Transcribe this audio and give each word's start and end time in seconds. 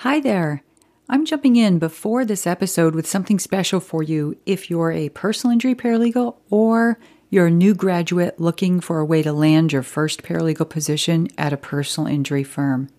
Hi 0.00 0.20
there. 0.20 0.62
I'm 1.08 1.24
jumping 1.24 1.56
in 1.56 1.78
before 1.78 2.26
this 2.26 2.46
episode 2.46 2.94
with 2.94 3.06
something 3.06 3.38
special 3.38 3.80
for 3.80 4.02
you 4.02 4.36
if 4.44 4.68
you're 4.68 4.92
a 4.92 5.08
personal 5.08 5.54
injury 5.54 5.74
paralegal 5.74 6.36
or 6.50 6.98
you're 7.30 7.46
a 7.46 7.50
new 7.50 7.74
graduate 7.74 8.38
looking 8.38 8.80
for 8.80 8.98
a 8.98 9.06
way 9.06 9.22
to 9.22 9.32
land 9.32 9.72
your 9.72 9.82
first 9.82 10.22
paralegal 10.22 10.68
position 10.68 11.28
at 11.38 11.54
a 11.54 11.56
personal 11.56 12.12
injury 12.12 12.44
firm. 12.44 12.90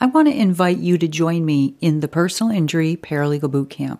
I 0.00 0.06
want 0.06 0.28
to 0.28 0.34
invite 0.34 0.78
you 0.78 0.96
to 0.96 1.06
join 1.06 1.44
me 1.44 1.74
in 1.82 2.00
the 2.00 2.08
Personal 2.08 2.56
Injury 2.56 2.96
Paralegal 2.96 3.50
Bootcamp. 3.50 3.98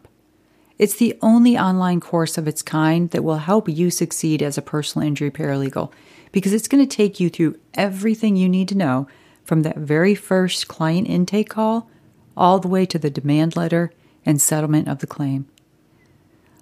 It's 0.78 0.96
the 0.96 1.18
only 1.20 1.58
online 1.58 2.00
course 2.00 2.38
of 2.38 2.48
its 2.48 2.62
kind 2.62 3.10
that 3.10 3.22
will 3.22 3.36
help 3.36 3.68
you 3.68 3.90
succeed 3.90 4.42
as 4.42 4.56
a 4.56 4.62
personal 4.62 5.06
injury 5.06 5.30
paralegal 5.30 5.92
because 6.32 6.54
it's 6.54 6.68
going 6.68 6.84
to 6.88 6.96
take 6.96 7.20
you 7.20 7.28
through 7.28 7.58
everything 7.74 8.34
you 8.34 8.48
need 8.48 8.68
to 8.68 8.78
know 8.78 9.06
from 9.44 9.60
that 9.60 9.76
very 9.76 10.14
first 10.14 10.68
client 10.68 11.06
intake 11.06 11.50
call 11.50 11.90
all 12.38 12.58
the 12.58 12.68
way 12.68 12.86
to 12.86 12.98
the 12.98 13.10
demand 13.10 13.56
letter 13.56 13.92
and 14.24 14.40
settlement 14.40 14.88
of 14.88 15.00
the 15.00 15.06
claim. 15.06 15.46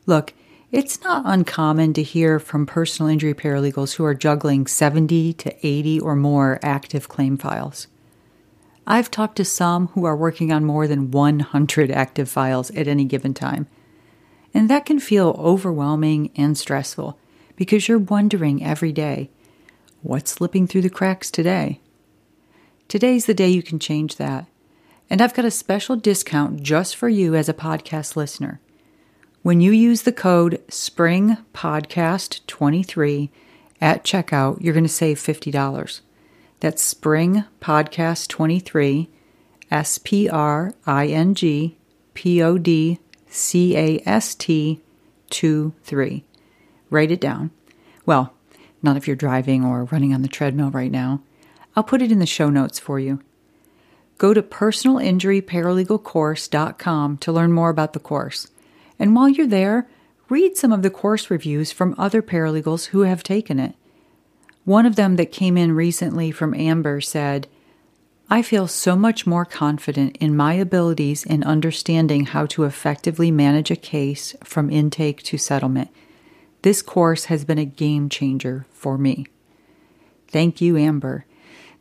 Look, 0.06 0.34
it's 0.72 1.00
not 1.02 1.22
uncommon 1.24 1.92
to 1.94 2.02
hear 2.02 2.40
from 2.40 2.66
personal 2.66 3.10
injury 3.10 3.34
paralegals 3.34 3.94
who 3.94 4.04
are 4.04 4.14
juggling 4.14 4.66
70 4.66 5.32
to 5.34 5.66
80 5.66 6.00
or 6.00 6.16
more 6.16 6.58
active 6.62 7.08
claim 7.08 7.36
files. 7.36 7.86
I've 8.86 9.10
talked 9.10 9.36
to 9.36 9.44
some 9.44 9.88
who 9.88 10.04
are 10.04 10.16
working 10.16 10.52
on 10.52 10.64
more 10.64 10.86
than 10.86 11.10
100 11.10 11.90
active 11.90 12.28
files 12.28 12.70
at 12.72 12.86
any 12.88 13.04
given 13.04 13.34
time. 13.34 13.66
And 14.54 14.70
that 14.70 14.86
can 14.86 15.00
feel 15.00 15.36
overwhelming 15.38 16.30
and 16.36 16.56
stressful 16.56 17.18
because 17.56 17.88
you're 17.88 17.98
wondering 17.98 18.64
every 18.64 18.92
day 18.92 19.30
what's 20.02 20.30
slipping 20.30 20.66
through 20.66 20.82
the 20.82 20.90
cracks 20.90 21.30
today? 21.30 21.80
Today's 22.86 23.26
the 23.26 23.34
day 23.34 23.48
you 23.48 23.62
can 23.62 23.80
change 23.80 24.16
that. 24.16 24.46
And 25.08 25.22
I've 25.22 25.34
got 25.34 25.44
a 25.44 25.50
special 25.50 25.96
discount 25.96 26.62
just 26.62 26.96
for 26.96 27.08
you 27.08 27.34
as 27.34 27.48
a 27.48 27.54
podcast 27.54 28.16
listener. 28.16 28.60
When 29.42 29.60
you 29.60 29.70
use 29.70 30.02
the 30.02 30.12
code 30.12 30.60
SPRINGPODCAST23 30.68 33.30
at 33.80 34.04
checkout, 34.04 34.60
you're 34.60 34.74
going 34.74 34.84
to 34.84 34.88
save 34.88 35.18
$50. 35.18 36.00
That's 36.58 36.82
Spring 36.82 37.44
Podcast 37.60 38.28
23, 38.28 39.08
S 39.70 39.98
P 39.98 40.28
R 40.28 40.74
I 40.86 41.06
N 41.06 41.34
G 41.34 41.76
P 42.14 42.42
O 42.42 42.58
D 42.58 42.98
C 43.28 43.76
A 43.76 44.02
S 44.06 44.34
T 44.34 44.80
2 45.30 45.74
3. 45.82 46.24
Write 46.90 47.10
it 47.10 47.20
down. 47.20 47.50
Well, 48.04 48.32
not 48.82 48.96
if 48.96 49.06
you're 49.06 49.16
driving 49.16 49.64
or 49.64 49.84
running 49.84 50.14
on 50.14 50.22
the 50.22 50.28
treadmill 50.28 50.70
right 50.70 50.90
now. 50.90 51.22
I'll 51.76 51.84
put 51.84 52.02
it 52.02 52.10
in 52.10 52.20
the 52.20 52.26
show 52.26 52.48
notes 52.48 52.78
for 52.78 52.98
you. 52.98 53.20
Go 54.18 54.34
to 54.34 54.42
personalinjuryparalegalcourse.com 54.42 57.18
to 57.18 57.32
learn 57.32 57.52
more 57.52 57.70
about 57.70 57.92
the 57.92 58.00
course. 58.00 58.48
And 58.98 59.14
while 59.14 59.28
you're 59.28 59.46
there, 59.46 59.86
read 60.28 60.56
some 60.56 60.72
of 60.72 60.82
the 60.82 60.90
course 60.90 61.30
reviews 61.30 61.70
from 61.70 61.94
other 61.98 62.22
paralegals 62.22 62.86
who 62.86 63.02
have 63.02 63.22
taken 63.22 63.60
it. 63.60 63.74
One 64.64 64.86
of 64.86 64.96
them 64.96 65.14
that 65.16 65.32
came 65.32 65.56
in 65.56 65.72
recently 65.72 66.32
from 66.32 66.54
Amber 66.54 67.00
said, 67.00 67.46
I 68.28 68.42
feel 68.42 68.66
so 68.66 68.96
much 68.96 69.24
more 69.24 69.44
confident 69.44 70.16
in 70.16 70.36
my 70.36 70.54
abilities 70.54 71.24
in 71.24 71.44
understanding 71.44 72.26
how 72.26 72.46
to 72.46 72.64
effectively 72.64 73.30
manage 73.30 73.70
a 73.70 73.76
case 73.76 74.34
from 74.42 74.68
intake 74.68 75.22
to 75.24 75.38
settlement. 75.38 75.90
This 76.62 76.82
course 76.82 77.26
has 77.26 77.44
been 77.44 77.58
a 77.58 77.64
game 77.64 78.08
changer 78.08 78.66
for 78.72 78.98
me. 78.98 79.26
Thank 80.26 80.60
you, 80.60 80.76
Amber. 80.76 81.24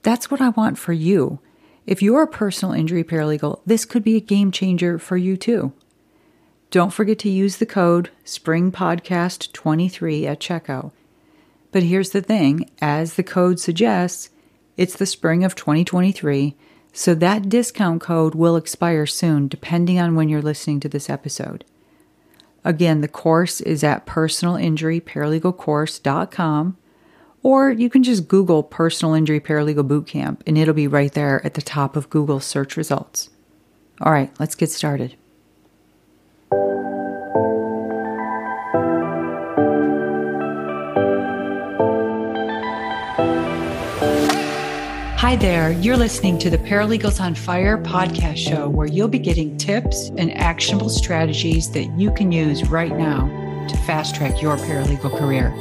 That's 0.03 0.29
what 0.29 0.39
I 0.39 0.49
want 0.49 0.77
for 0.77 0.93
you. 0.93 1.39
If 1.85 2.01
you're 2.01 2.23
a 2.23 2.27
personal 2.27 2.73
injury 2.73 3.03
paralegal, 3.03 3.59
this 3.65 3.85
could 3.85 4.03
be 4.03 4.15
a 4.15 4.21
game 4.21 4.51
changer 4.51 4.97
for 4.97 5.17
you 5.17 5.37
too. 5.37 5.73
Don't 6.71 6.93
forget 6.93 7.19
to 7.19 7.29
use 7.29 7.57
the 7.57 7.65
code 7.65 8.09
SPRINGPODCAST23 8.25 10.25
at 10.25 10.39
checkout. 10.39 10.91
But 11.71 11.83
here's 11.83 12.09
the 12.09 12.21
thing 12.21 12.69
as 12.81 13.13
the 13.13 13.23
code 13.23 13.59
suggests, 13.59 14.29
it's 14.77 14.95
the 14.95 15.05
spring 15.05 15.43
of 15.43 15.55
2023, 15.55 16.55
so 16.91 17.13
that 17.15 17.49
discount 17.49 18.01
code 18.01 18.33
will 18.33 18.55
expire 18.55 19.05
soon 19.05 19.47
depending 19.47 19.99
on 19.99 20.15
when 20.15 20.27
you're 20.27 20.41
listening 20.41 20.79
to 20.79 20.89
this 20.89 21.07
episode. 21.09 21.63
Again, 22.63 23.01
the 23.01 23.07
course 23.07 23.61
is 23.61 23.83
at 23.83 24.07
personalinjuryparalegalcourse.com, 24.07 26.77
or 27.45 27.69
you 27.69 27.91
can 27.91 28.01
just 28.01 28.27
Google 28.27 28.63
Personal 28.63 29.13
Injury 29.13 29.39
Paralegal 29.39 29.87
Bootcamp 29.87 30.41
and 30.47 30.57
it'll 30.57 30.73
be 30.73 30.87
right 30.87 31.13
there 31.13 31.45
at 31.45 31.53
the 31.53 31.61
top 31.61 31.95
of 31.95 32.09
Google's 32.09 32.43
search 32.43 32.75
results. 32.75 33.29
All 34.01 34.11
right, 34.11 34.31
let's 34.39 34.55
get 34.55 34.71
started. 34.71 35.15
Hi 45.19 45.35
there. 45.35 45.71
You're 45.73 45.97
listening 45.97 46.39
to 46.39 46.49
the 46.49 46.57
Paralegals 46.57 47.21
on 47.21 47.35
Fire 47.35 47.77
podcast 47.77 48.37
show, 48.37 48.69
where 48.69 48.87
you'll 48.87 49.07
be 49.07 49.19
getting 49.19 49.55
tips 49.57 50.09
and 50.17 50.35
actionable 50.35 50.89
strategies 50.89 51.69
that 51.73 51.85
you 51.95 52.11
can 52.11 52.31
use 52.31 52.67
right 52.69 52.97
now 52.97 53.44
to 53.67 53.77
fast 53.77 54.15
track 54.15 54.41
your 54.41 54.57
paralegal 54.57 55.17
career. 55.17 55.53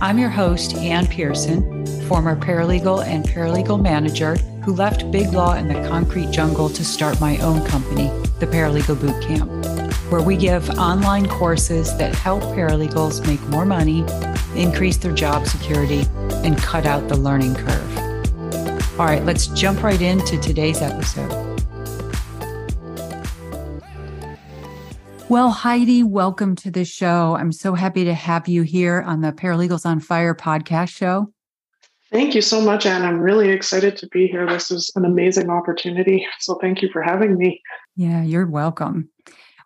I'm 0.00 0.18
your 0.18 0.30
host, 0.30 0.74
Ann 0.76 1.06
Pearson, 1.06 1.86
former 2.08 2.34
paralegal 2.34 3.04
and 3.04 3.24
paralegal 3.24 3.82
manager 3.82 4.36
who 4.64 4.74
left 4.74 5.10
big 5.10 5.32
law 5.32 5.54
in 5.54 5.68
the 5.68 5.88
concrete 5.88 6.30
jungle 6.30 6.68
to 6.70 6.84
start 6.84 7.20
my 7.20 7.38
own 7.38 7.64
company, 7.66 8.08
the 8.38 8.46
Paralegal 8.46 9.00
Boot 9.00 9.22
Camp, 9.22 9.50
where 10.10 10.22
we 10.22 10.36
give 10.36 10.68
online 10.70 11.28
courses 11.28 11.96
that 11.96 12.14
help 12.14 12.42
paralegals 12.42 13.26
make 13.26 13.40
more 13.48 13.64
money, 13.64 14.04
increase 14.54 14.96
their 14.96 15.12
job 15.12 15.46
security, 15.46 16.04
and 16.44 16.58
cut 16.58 16.86
out 16.86 17.08
the 17.08 17.16
learning 17.16 17.54
curve. 17.54 17.98
All 18.98 19.06
right, 19.06 19.24
let's 19.24 19.46
jump 19.48 19.82
right 19.82 20.00
into 20.00 20.38
today's 20.38 20.82
episode. 20.82 21.49
Well, 25.30 25.50
Heidi, 25.50 26.02
welcome 26.02 26.56
to 26.56 26.72
the 26.72 26.84
show. 26.84 27.36
I'm 27.36 27.52
so 27.52 27.74
happy 27.74 28.04
to 28.04 28.14
have 28.14 28.48
you 28.48 28.62
here 28.62 29.02
on 29.02 29.20
the 29.20 29.30
Paralegals 29.30 29.86
on 29.86 30.00
Fire 30.00 30.34
podcast 30.34 30.88
show. 30.88 31.32
Thank 32.10 32.34
you 32.34 32.42
so 32.42 32.60
much, 32.60 32.84
Ann. 32.84 33.04
I'm 33.04 33.20
really 33.20 33.50
excited 33.50 33.96
to 33.98 34.08
be 34.08 34.26
here. 34.26 34.44
This 34.44 34.72
is 34.72 34.90
an 34.96 35.04
amazing 35.04 35.48
opportunity. 35.48 36.26
So, 36.40 36.56
thank 36.56 36.82
you 36.82 36.88
for 36.92 37.00
having 37.00 37.38
me. 37.38 37.62
Yeah, 37.94 38.24
you're 38.24 38.48
welcome. 38.48 39.08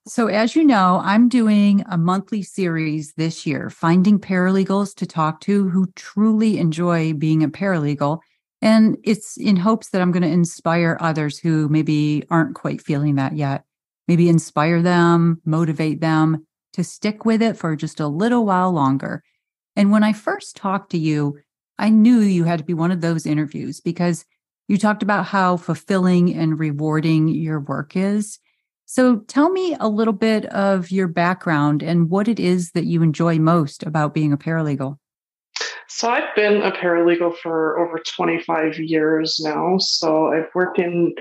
So, 0.06 0.26
as 0.26 0.54
you 0.54 0.64
know, 0.64 1.00
I'm 1.02 1.30
doing 1.30 1.82
a 1.88 1.96
monthly 1.96 2.42
series 2.42 3.14
this 3.14 3.46
year, 3.46 3.70
finding 3.70 4.18
paralegals 4.18 4.94
to 4.96 5.06
talk 5.06 5.40
to 5.40 5.70
who 5.70 5.86
truly 5.96 6.58
enjoy 6.58 7.14
being 7.14 7.42
a 7.42 7.48
paralegal 7.48 8.20
and 8.60 8.98
it's 9.02 9.38
in 9.38 9.56
hopes 9.56 9.88
that 9.90 10.02
I'm 10.02 10.12
going 10.12 10.22
to 10.24 10.28
inspire 10.28 10.98
others 11.00 11.38
who 11.38 11.70
maybe 11.70 12.24
aren't 12.30 12.54
quite 12.54 12.82
feeling 12.82 13.14
that 13.14 13.34
yet. 13.34 13.64
Maybe 14.08 14.28
inspire 14.28 14.82
them, 14.82 15.40
motivate 15.44 16.00
them 16.00 16.46
to 16.74 16.84
stick 16.84 17.24
with 17.24 17.40
it 17.40 17.56
for 17.56 17.76
just 17.76 18.00
a 18.00 18.08
little 18.08 18.44
while 18.44 18.72
longer. 18.72 19.22
And 19.76 19.90
when 19.90 20.02
I 20.02 20.12
first 20.12 20.56
talked 20.56 20.90
to 20.90 20.98
you, 20.98 21.38
I 21.78 21.90
knew 21.90 22.20
you 22.20 22.44
had 22.44 22.58
to 22.58 22.64
be 22.64 22.74
one 22.74 22.90
of 22.90 23.00
those 23.00 23.26
interviews 23.26 23.80
because 23.80 24.24
you 24.68 24.78
talked 24.78 25.02
about 25.02 25.26
how 25.26 25.56
fulfilling 25.56 26.34
and 26.34 26.58
rewarding 26.58 27.28
your 27.28 27.60
work 27.60 27.96
is. 27.96 28.38
So 28.86 29.18
tell 29.20 29.50
me 29.50 29.76
a 29.80 29.88
little 29.88 30.12
bit 30.12 30.46
of 30.46 30.90
your 30.90 31.08
background 31.08 31.82
and 31.82 32.10
what 32.10 32.28
it 32.28 32.38
is 32.38 32.72
that 32.72 32.84
you 32.84 33.02
enjoy 33.02 33.38
most 33.38 33.82
about 33.82 34.14
being 34.14 34.32
a 34.32 34.36
paralegal. 34.36 34.98
So 35.88 36.10
I've 36.10 36.34
been 36.34 36.62
a 36.62 36.72
paralegal 36.72 37.36
for 37.38 37.78
over 37.78 37.98
25 37.98 38.78
years 38.78 39.40
now. 39.42 39.78
So 39.78 40.32
I've 40.32 40.48
worked 40.54 40.78
in 40.78 41.14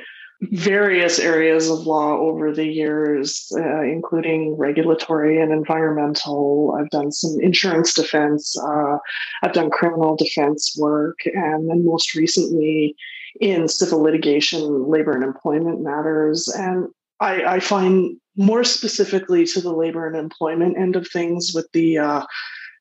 various 0.52 1.19
areas 1.19 1.69
of 1.69 1.80
law 1.86 2.18
over 2.18 2.51
the 2.51 2.66
years, 2.66 3.51
uh, 3.56 3.81
including 3.81 4.57
regulatory 4.57 5.42
and 5.42 5.51
environmental. 5.51 6.78
I've 6.80 6.90
done 6.90 7.12
some 7.12 7.40
insurance 7.42 7.94
defense. 7.94 8.57
Uh, 8.60 8.98
I've 9.44 9.54
done 9.54 9.69
criminal 9.69 10.16
defense 10.16 10.75
work, 10.78 11.19
and 11.25 11.69
then 11.69 11.86
most 11.86 12.16
recently 12.16 12.95
in 13.40 13.68
civil 13.68 14.01
litigation, 14.01 14.90
labor 14.90 15.12
and 15.12 15.24
employment 15.24 15.81
matters. 15.81 16.48
And 16.48 16.88
I, 17.19 17.56
I 17.56 17.60
find 17.60 18.18
more 18.36 18.63
specifically 18.63 19.46
to 19.46 19.62
the 19.62 19.74
labor 19.74 20.07
and 20.07 20.16
employment 20.16 20.78
end 20.78 20.96
of 20.96 21.07
things 21.07 21.51
with 21.54 21.72
the 21.72 21.98
uh, 21.98 22.25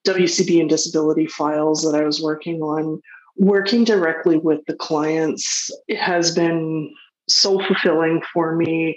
WCB 0.06 0.60
and 0.60 0.68
disability 0.68 1.26
files 1.26 1.82
that 1.82 1.94
I 1.94 2.04
was 2.04 2.22
working 2.22 2.60
on, 2.60 3.00
working 3.36 3.84
directly 3.84 4.36
with 4.36 4.60
the 4.66 4.74
clients 4.74 5.70
has 5.98 6.34
been 6.34 6.92
so 7.28 7.60
fulfilling 7.60 8.22
for 8.32 8.56
me. 8.56 8.96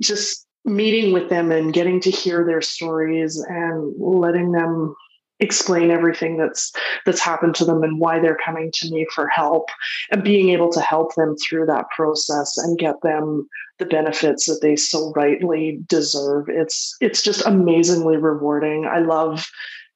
Just 0.00 0.46
meeting 0.64 1.12
with 1.12 1.28
them 1.28 1.50
and 1.50 1.72
getting 1.72 2.00
to 2.00 2.10
hear 2.10 2.44
their 2.44 2.60
stories 2.60 3.44
and 3.48 3.94
letting 3.98 4.52
them 4.52 4.94
explain 5.40 5.90
everything 5.90 6.36
that's 6.36 6.72
that's 7.04 7.20
happened 7.20 7.54
to 7.54 7.64
them 7.64 7.82
and 7.82 7.98
why 7.98 8.20
they're 8.20 8.38
coming 8.44 8.70
to 8.72 8.88
me 8.90 9.04
for 9.12 9.26
help 9.26 9.68
and 10.12 10.22
being 10.22 10.50
able 10.50 10.70
to 10.70 10.80
help 10.80 11.14
them 11.16 11.34
through 11.36 11.66
that 11.66 11.86
process 11.94 12.56
and 12.58 12.78
get 12.78 12.94
them 13.02 13.46
the 13.80 13.84
benefits 13.84 14.46
that 14.46 14.60
they 14.62 14.76
so 14.76 15.12
rightly 15.16 15.80
deserve 15.88 16.48
it's 16.48 16.94
it's 17.00 17.22
just 17.22 17.44
amazingly 17.44 18.16
rewarding 18.16 18.86
i 18.86 19.00
love 19.00 19.48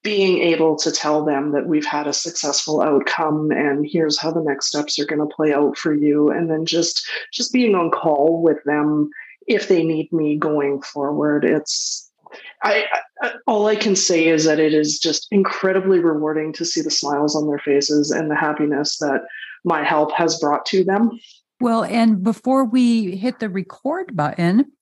being 0.03 0.39
able 0.39 0.77
to 0.77 0.93
tell 0.93 1.25
them 1.25 1.53
that 1.53 1.67
we've 1.67 1.87
had 1.87 2.07
a 2.07 2.13
successful 2.13 2.81
outcome 2.81 3.51
and 3.51 3.87
here's 3.89 4.19
how 4.19 4.31
the 4.31 4.43
next 4.43 4.69
steps 4.69 4.99
are 4.99 5.07
going 5.07 5.19
to 5.21 5.35
play 5.35 5.53
out 5.53 5.77
for 5.77 5.93
you 5.93 6.31
and 6.31 6.51
then 6.51 6.65
just 6.65 7.05
just 7.33 7.53
being 7.53 7.75
on 7.75 7.91
call 7.91 8.41
with 8.43 8.63
them 8.65 9.11
if 9.49 9.69
they 9.69 9.83
need 9.83 10.13
me 10.13 10.37
going 10.37 10.81
forward 10.83 11.45
it's 11.45 12.07
I, 12.63 12.85
I, 13.23 13.33
all 13.47 13.67
I 13.67 13.77
can 13.77 13.97
say 13.97 14.27
is 14.29 14.45
that 14.45 14.59
it 14.59 14.75
is 14.75 14.99
just 14.99 15.27
incredibly 15.31 16.01
rewarding 16.01 16.53
to 16.55 16.65
see 16.65 16.81
the 16.81 16.91
smiles 16.91 17.37
on 17.37 17.47
their 17.49 17.59
faces 17.59 18.11
and 18.11 18.31
the 18.31 18.37
happiness 18.37 18.99
that 18.99 19.23
my 19.65 19.85
help 19.85 20.13
has 20.13 20.39
brought 20.39 20.67
to 20.67 20.85
them. 20.85 21.11
Well, 21.61 21.85
and 21.85 22.23
before 22.23 22.65
we 22.65 23.17
hit 23.17 23.39
the 23.39 23.49
record 23.49 24.15
button, 24.15 24.73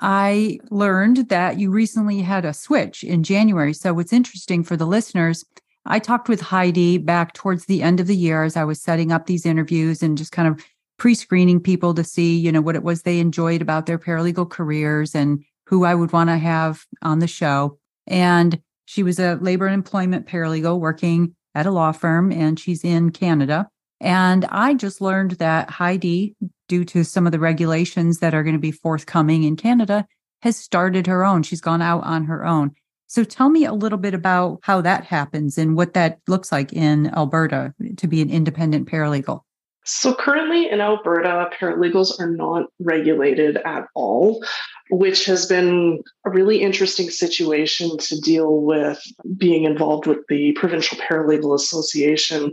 I 0.00 0.58
learned 0.70 1.28
that 1.28 1.58
you 1.58 1.70
recently 1.70 2.20
had 2.20 2.44
a 2.44 2.54
switch 2.54 3.02
in 3.02 3.22
January. 3.22 3.72
So, 3.72 3.92
what's 3.94 4.12
interesting 4.12 4.62
for 4.62 4.76
the 4.76 4.86
listeners, 4.86 5.44
I 5.86 5.98
talked 5.98 6.28
with 6.28 6.40
Heidi 6.40 6.98
back 6.98 7.34
towards 7.34 7.64
the 7.64 7.82
end 7.82 7.98
of 8.00 8.06
the 8.06 8.16
year 8.16 8.44
as 8.44 8.56
I 8.56 8.64
was 8.64 8.80
setting 8.80 9.10
up 9.10 9.26
these 9.26 9.46
interviews 9.46 10.02
and 10.02 10.18
just 10.18 10.32
kind 10.32 10.48
of 10.48 10.64
pre-screening 10.98 11.60
people 11.60 11.94
to 11.94 12.04
see, 12.04 12.36
you 12.36 12.52
know, 12.52 12.60
what 12.60 12.76
it 12.76 12.82
was 12.82 13.02
they 13.02 13.20
enjoyed 13.20 13.62
about 13.62 13.86
their 13.86 13.98
paralegal 13.98 14.50
careers 14.50 15.14
and 15.14 15.44
who 15.66 15.84
I 15.84 15.94
would 15.94 16.12
want 16.12 16.30
to 16.30 16.36
have 16.38 16.84
on 17.02 17.20
the 17.20 17.26
show. 17.26 17.78
And 18.06 18.60
she 18.86 19.02
was 19.02 19.18
a 19.18 19.36
labor 19.36 19.66
and 19.66 19.74
employment 19.74 20.26
paralegal 20.26 20.78
working 20.80 21.34
at 21.54 21.66
a 21.66 21.70
law 21.70 21.92
firm, 21.92 22.32
and 22.32 22.58
she's 22.58 22.84
in 22.84 23.10
Canada. 23.10 23.68
And 24.00 24.44
I 24.46 24.74
just 24.74 25.00
learned 25.00 25.32
that 25.32 25.70
Heidi, 25.70 26.36
due 26.68 26.84
to 26.86 27.04
some 27.04 27.26
of 27.26 27.32
the 27.32 27.40
regulations 27.40 28.18
that 28.18 28.34
are 28.34 28.42
going 28.42 28.54
to 28.54 28.60
be 28.60 28.70
forthcoming 28.70 29.44
in 29.44 29.56
Canada, 29.56 30.06
has 30.42 30.56
started 30.56 31.06
her 31.06 31.24
own. 31.24 31.42
She's 31.42 31.60
gone 31.60 31.82
out 31.82 32.04
on 32.04 32.24
her 32.26 32.44
own. 32.44 32.72
So 33.08 33.24
tell 33.24 33.48
me 33.48 33.64
a 33.64 33.72
little 33.72 33.98
bit 33.98 34.14
about 34.14 34.60
how 34.62 34.82
that 34.82 35.04
happens 35.04 35.56
and 35.56 35.74
what 35.76 35.94
that 35.94 36.20
looks 36.28 36.52
like 36.52 36.72
in 36.72 37.12
Alberta 37.14 37.74
to 37.96 38.06
be 38.06 38.20
an 38.20 38.30
independent 38.30 38.88
paralegal. 38.88 39.40
So 39.84 40.14
currently 40.14 40.68
in 40.70 40.82
Alberta, 40.82 41.48
paralegals 41.58 42.20
are 42.20 42.30
not 42.30 42.66
regulated 42.78 43.56
at 43.64 43.86
all, 43.94 44.44
which 44.90 45.24
has 45.24 45.46
been 45.46 46.02
a 46.26 46.30
really 46.30 46.60
interesting 46.60 47.08
situation 47.08 47.96
to 47.96 48.20
deal 48.20 48.60
with 48.60 49.00
being 49.38 49.64
involved 49.64 50.06
with 50.06 50.18
the 50.28 50.52
Provincial 50.52 50.98
Paralegal 50.98 51.54
Association. 51.54 52.52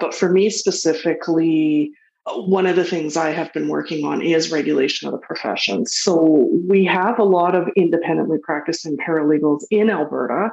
But 0.00 0.14
for 0.14 0.30
me 0.30 0.50
specifically, 0.50 1.92
one 2.26 2.66
of 2.66 2.76
the 2.76 2.84
things 2.84 3.16
I 3.16 3.30
have 3.30 3.52
been 3.52 3.68
working 3.68 4.04
on 4.04 4.22
is 4.22 4.52
regulation 4.52 5.08
of 5.08 5.12
the 5.12 5.26
profession. 5.26 5.86
So 5.86 6.48
we 6.68 6.84
have 6.84 7.18
a 7.18 7.24
lot 7.24 7.54
of 7.54 7.68
independently 7.76 8.38
practicing 8.42 8.96
paralegals 8.96 9.64
in 9.70 9.90
Alberta. 9.90 10.50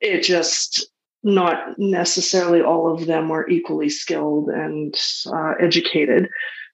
It 0.00 0.22
just 0.22 0.88
not 1.22 1.78
necessarily 1.78 2.60
all 2.60 2.92
of 2.92 3.06
them 3.06 3.30
are 3.30 3.48
equally 3.48 3.88
skilled 3.88 4.48
and 4.48 4.94
uh, 5.26 5.54
educated. 5.60 6.28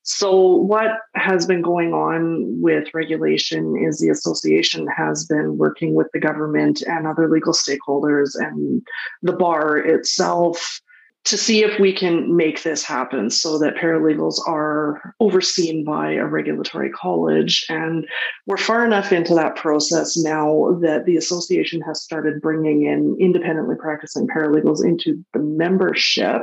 So, 0.04 0.56
what 0.56 0.90
has 1.14 1.46
been 1.46 1.62
going 1.62 1.94
on 1.94 2.60
with 2.60 2.92
regulation 2.92 3.76
is 3.88 3.98
the 3.98 4.08
association 4.08 4.88
has 4.88 5.24
been 5.24 5.58
working 5.58 5.94
with 5.94 6.08
the 6.12 6.18
government 6.18 6.82
and 6.82 7.06
other 7.06 7.30
legal 7.30 7.52
stakeholders 7.52 8.34
and 8.34 8.82
the 9.22 9.32
bar 9.32 9.78
itself 9.78 10.80
to 11.24 11.36
see 11.36 11.62
if 11.62 11.78
we 11.78 11.92
can 11.92 12.34
make 12.34 12.62
this 12.62 12.82
happen 12.82 13.30
so 13.30 13.58
that 13.58 13.76
paralegals 13.76 14.36
are 14.46 15.14
overseen 15.20 15.84
by 15.84 16.12
a 16.12 16.26
regulatory 16.26 16.90
college. 16.90 17.64
And 17.68 18.06
we're 18.46 18.56
far 18.56 18.84
enough 18.84 19.12
into 19.12 19.34
that 19.36 19.54
process 19.54 20.16
now 20.16 20.78
that 20.82 21.04
the 21.06 21.16
association 21.16 21.80
has 21.82 22.02
started 22.02 22.40
bringing 22.42 22.82
in 22.82 23.16
independently 23.20 23.76
practicing 23.76 24.26
paralegals 24.26 24.84
into 24.84 25.24
the 25.32 25.38
membership, 25.38 26.42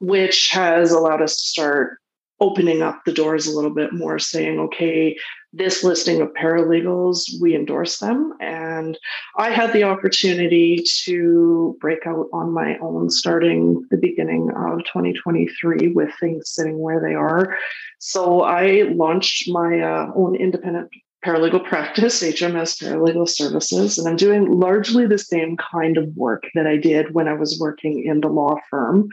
which 0.00 0.48
has 0.52 0.90
allowed 0.90 1.20
us 1.20 1.36
to 1.36 1.46
start 1.46 1.98
opening 2.40 2.82
up 2.82 3.02
the 3.04 3.12
doors 3.12 3.46
a 3.46 3.54
little 3.54 3.74
bit 3.74 3.92
more, 3.92 4.18
saying, 4.18 4.58
okay, 4.58 5.18
this 5.52 5.82
listing 5.82 6.20
of 6.20 6.32
paralegals, 6.34 7.22
we 7.40 7.54
endorse 7.54 7.98
them. 7.98 8.34
And 8.40 8.98
I 9.36 9.50
had 9.50 9.72
the 9.72 9.84
opportunity 9.84 10.84
to 11.04 11.76
break 11.80 12.06
out 12.06 12.26
on 12.32 12.52
my 12.52 12.76
own 12.78 13.08
starting 13.10 13.86
the 13.90 13.96
beginning 13.96 14.50
of 14.50 14.84
2023 14.84 15.88
with 15.88 16.10
things 16.20 16.50
sitting 16.50 16.78
where 16.78 17.00
they 17.00 17.14
are. 17.14 17.56
So 17.98 18.42
I 18.42 18.82
launched 18.94 19.48
my 19.48 19.80
uh, 19.80 20.12
own 20.14 20.36
independent 20.36 20.90
paralegal 21.24 21.64
practice, 21.64 22.22
HMS 22.22 22.80
Paralegal 22.80 23.28
Services, 23.28 23.98
and 23.98 24.06
I'm 24.06 24.16
doing 24.16 24.52
largely 24.52 25.06
the 25.06 25.18
same 25.18 25.56
kind 25.56 25.96
of 25.96 26.16
work 26.16 26.44
that 26.54 26.66
I 26.66 26.76
did 26.76 27.12
when 27.12 27.26
I 27.26 27.32
was 27.32 27.58
working 27.58 28.04
in 28.04 28.20
the 28.20 28.28
law 28.28 28.56
firm 28.70 29.08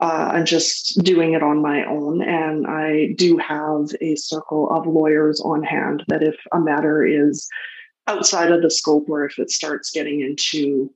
uh, 0.00 0.30
I'm 0.32 0.44
just 0.44 1.02
doing 1.02 1.34
it 1.34 1.42
on 1.42 1.62
my 1.62 1.84
own. 1.84 2.22
And 2.22 2.66
I 2.66 3.14
do 3.16 3.36
have 3.38 3.90
a 4.00 4.16
circle 4.16 4.70
of 4.70 4.86
lawyers 4.86 5.40
on 5.40 5.62
hand 5.62 6.04
that 6.08 6.22
if 6.22 6.36
a 6.52 6.60
matter 6.60 7.04
is 7.04 7.48
outside 8.06 8.50
of 8.50 8.62
the 8.62 8.70
scope 8.70 9.08
or 9.08 9.24
if 9.24 9.38
it 9.38 9.50
starts 9.50 9.90
getting 9.90 10.20
into 10.20 10.92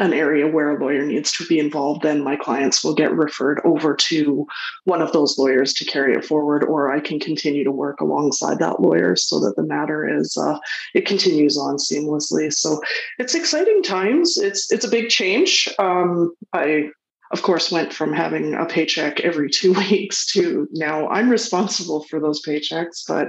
an 0.00 0.12
area 0.12 0.46
where 0.46 0.76
a 0.76 0.80
lawyer 0.80 1.04
needs 1.04 1.30
to 1.30 1.46
be 1.46 1.58
involved, 1.58 2.02
then 2.02 2.22
my 2.22 2.34
clients 2.34 2.82
will 2.82 2.94
get 2.94 3.14
referred 3.14 3.60
over 3.64 3.94
to 3.94 4.44
one 4.84 5.00
of 5.00 5.12
those 5.12 5.38
lawyers 5.38 5.72
to 5.72 5.84
carry 5.84 6.14
it 6.14 6.24
forward, 6.24 6.64
or 6.64 6.92
I 6.92 6.98
can 6.98 7.20
continue 7.20 7.62
to 7.62 7.70
work 7.70 8.00
alongside 8.00 8.58
that 8.58 8.80
lawyer 8.80 9.14
so 9.14 9.38
that 9.40 9.54
the 9.54 9.62
matter 9.62 10.08
is 10.08 10.36
uh, 10.36 10.58
it 10.94 11.06
continues 11.06 11.56
on 11.56 11.76
seamlessly. 11.76 12.52
So 12.52 12.80
it's 13.18 13.36
exciting 13.36 13.84
times. 13.84 14.36
It's 14.36 14.72
it's 14.72 14.84
a 14.84 14.90
big 14.90 15.10
change. 15.10 15.68
Um, 15.78 16.34
I 16.52 16.90
of 17.30 17.42
course, 17.42 17.70
went 17.70 17.92
from 17.92 18.12
having 18.12 18.54
a 18.54 18.64
paycheck 18.64 19.20
every 19.20 19.50
two 19.50 19.72
weeks 19.90 20.26
to 20.32 20.68
now 20.72 21.08
I'm 21.08 21.28
responsible 21.28 22.04
for 22.04 22.20
those 22.20 22.42
paychecks. 22.44 23.02
But 23.06 23.28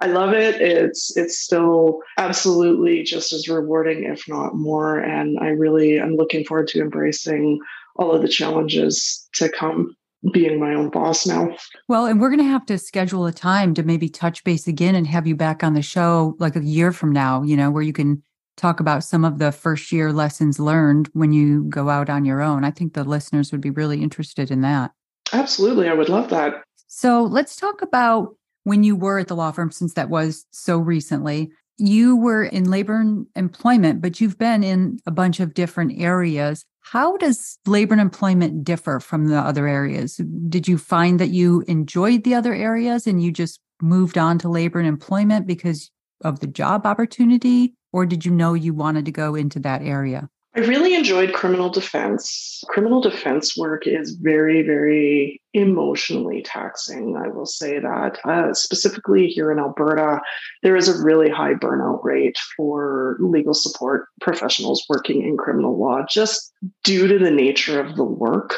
I 0.00 0.06
love 0.06 0.32
it. 0.32 0.60
It's 0.60 1.16
it's 1.16 1.38
still 1.38 2.00
absolutely 2.16 3.02
just 3.02 3.32
as 3.32 3.48
rewarding, 3.48 4.04
if 4.04 4.28
not 4.28 4.54
more. 4.54 4.98
And 4.98 5.38
I 5.40 5.48
really 5.48 5.98
am 5.98 6.16
looking 6.16 6.44
forward 6.44 6.68
to 6.68 6.80
embracing 6.80 7.60
all 7.96 8.12
of 8.12 8.22
the 8.22 8.28
challenges 8.28 9.28
to 9.34 9.48
come 9.48 9.94
being 10.32 10.60
my 10.60 10.74
own 10.74 10.90
boss 10.90 11.26
now. 11.26 11.56
Well, 11.88 12.06
and 12.06 12.20
we're 12.20 12.28
going 12.28 12.40
to 12.40 12.44
have 12.44 12.66
to 12.66 12.78
schedule 12.78 13.26
a 13.26 13.32
time 13.32 13.72
to 13.74 13.82
maybe 13.82 14.08
touch 14.08 14.44
base 14.44 14.66
again 14.66 14.94
and 14.94 15.06
have 15.06 15.26
you 15.26 15.34
back 15.34 15.64
on 15.64 15.72
the 15.74 15.82
show 15.82 16.36
like 16.38 16.56
a 16.56 16.64
year 16.64 16.92
from 16.92 17.12
now, 17.12 17.42
you 17.42 17.56
know, 17.56 17.70
where 17.70 17.82
you 17.82 17.94
can 17.94 18.22
talk 18.60 18.80
about 18.80 19.02
some 19.02 19.24
of 19.24 19.38
the 19.38 19.50
first 19.50 19.90
year 19.90 20.12
lessons 20.12 20.60
learned 20.60 21.08
when 21.12 21.32
you 21.32 21.64
go 21.64 21.88
out 21.88 22.10
on 22.10 22.24
your 22.24 22.42
own. 22.42 22.64
I 22.64 22.70
think 22.70 22.92
the 22.92 23.04
listeners 23.04 23.50
would 23.52 23.60
be 23.60 23.70
really 23.70 24.02
interested 24.02 24.50
in 24.50 24.60
that. 24.60 24.92
Absolutely. 25.32 25.88
I 25.88 25.94
would 25.94 26.08
love 26.08 26.28
that. 26.30 26.62
So 26.86 27.22
let's 27.22 27.56
talk 27.56 27.82
about 27.82 28.36
when 28.64 28.84
you 28.84 28.96
were 28.96 29.18
at 29.18 29.28
the 29.28 29.36
law 29.36 29.52
firm, 29.52 29.70
since 29.70 29.94
that 29.94 30.10
was 30.10 30.44
so 30.50 30.76
recently. 30.78 31.50
You 31.78 32.16
were 32.16 32.44
in 32.44 32.70
labor 32.70 33.00
and 33.00 33.26
employment, 33.34 34.02
but 34.02 34.20
you've 34.20 34.38
been 34.38 34.62
in 34.62 34.98
a 35.06 35.10
bunch 35.10 35.40
of 35.40 35.54
different 35.54 35.98
areas. 35.98 36.64
How 36.80 37.16
does 37.16 37.58
labor 37.66 37.94
and 37.94 38.00
employment 38.00 38.64
differ 38.64 39.00
from 39.00 39.28
the 39.28 39.38
other 39.38 39.66
areas? 39.66 40.20
Did 40.48 40.68
you 40.68 40.76
find 40.76 41.18
that 41.20 41.30
you 41.30 41.64
enjoyed 41.68 42.24
the 42.24 42.34
other 42.34 42.52
areas 42.52 43.06
and 43.06 43.22
you 43.22 43.32
just 43.32 43.60
moved 43.80 44.18
on 44.18 44.38
to 44.38 44.48
labor 44.48 44.78
and 44.78 44.88
employment 44.88 45.46
because 45.46 45.90
of 46.22 46.40
the 46.40 46.46
job 46.46 46.86
opportunity? 46.86 47.74
or 47.92 48.06
did 48.06 48.24
you 48.24 48.32
know 48.32 48.54
you 48.54 48.72
wanted 48.74 49.04
to 49.04 49.12
go 49.12 49.34
into 49.34 49.58
that 49.60 49.82
area? 49.82 50.28
I 50.56 50.60
really 50.60 50.96
enjoyed 50.96 51.32
criminal 51.32 51.70
defense. 51.70 52.64
Criminal 52.66 53.00
defense 53.00 53.56
work 53.56 53.86
is 53.86 54.18
very, 54.20 54.62
very 54.62 55.40
emotionally 55.54 56.42
taxing. 56.42 57.16
I 57.16 57.28
will 57.28 57.46
say 57.46 57.78
that. 57.78 58.18
Uh, 58.24 58.52
specifically 58.52 59.28
here 59.28 59.52
in 59.52 59.60
Alberta, 59.60 60.20
there 60.64 60.74
is 60.74 60.88
a 60.88 61.04
really 61.04 61.30
high 61.30 61.54
burnout 61.54 62.02
rate 62.02 62.36
for 62.56 63.16
legal 63.20 63.54
support 63.54 64.08
professionals 64.20 64.84
working 64.88 65.22
in 65.22 65.36
criminal 65.36 65.78
law 65.78 66.04
just 66.08 66.52
due 66.82 67.06
to 67.06 67.16
the 67.16 67.30
nature 67.30 67.80
of 67.80 67.94
the 67.94 68.04
work. 68.04 68.56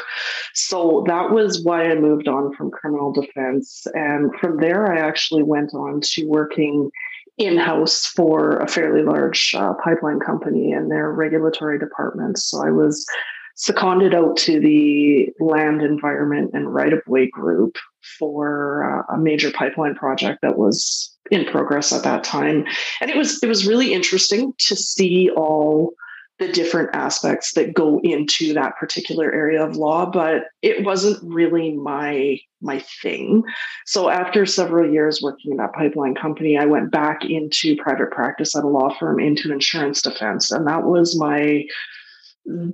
So 0.55 1.03
that 1.05 1.29
was 1.29 1.63
why 1.63 1.91
I 1.91 1.95
moved 1.95 2.27
on 2.27 2.55
from 2.55 2.71
criminal 2.71 3.13
defense. 3.13 3.85
And 3.93 4.33
from 4.41 4.57
there, 4.57 4.91
I 4.91 4.97
actually 4.97 5.43
went 5.43 5.75
on 5.75 6.01
to 6.01 6.25
working 6.25 6.89
in 7.37 7.57
house 7.57 8.05
for 8.05 8.57
a 8.57 8.67
fairly 8.67 9.03
large 9.03 9.53
uh, 9.57 9.73
pipeline 9.83 10.19
company 10.19 10.71
and 10.71 10.91
their 10.91 11.11
regulatory 11.11 11.79
departments. 11.79 12.45
So 12.45 12.65
I 12.65 12.69
was 12.69 13.05
seconded 13.55 14.15
out 14.15 14.37
to 14.37 14.59
the 14.59 15.29
land 15.39 15.81
environment 15.81 16.51
and 16.53 16.73
right 16.73 16.93
of 16.93 17.01
way 17.07 17.29
group 17.29 17.77
for 18.19 19.05
uh, 19.09 19.13
a 19.13 19.17
major 19.17 19.51
pipeline 19.51 19.95
project 19.95 20.39
that 20.41 20.57
was 20.57 21.15
in 21.31 21.45
progress 21.45 21.93
at 21.93 22.03
that 22.03 22.23
time 22.23 22.65
and 22.99 23.09
it 23.09 23.15
was 23.15 23.41
it 23.41 23.47
was 23.47 23.65
really 23.65 23.93
interesting 23.93 24.53
to 24.59 24.75
see 24.75 25.29
all 25.37 25.93
the 26.45 26.51
different 26.51 26.89
aspects 26.93 27.53
that 27.53 27.73
go 27.73 27.99
into 28.03 28.53
that 28.53 28.75
particular 28.77 29.31
area 29.33 29.63
of 29.63 29.77
law 29.77 30.05
but 30.05 30.45
it 30.61 30.83
wasn't 30.83 31.19
really 31.23 31.71
my 31.73 32.39
my 32.61 32.79
thing. 33.01 33.43
So 33.85 34.09
after 34.09 34.45
several 34.45 34.89
years 34.89 35.21
working 35.21 35.51
in 35.51 35.57
that 35.57 35.73
pipeline 35.73 36.15
company 36.15 36.57
i 36.57 36.65
went 36.65 36.91
back 36.91 37.23
into 37.25 37.75
private 37.77 38.11
practice 38.11 38.55
at 38.55 38.63
a 38.63 38.67
law 38.67 38.93
firm 38.97 39.19
into 39.19 39.51
insurance 39.51 40.01
defense 40.01 40.51
and 40.51 40.67
that 40.67 40.83
was 40.83 41.17
my 41.17 41.65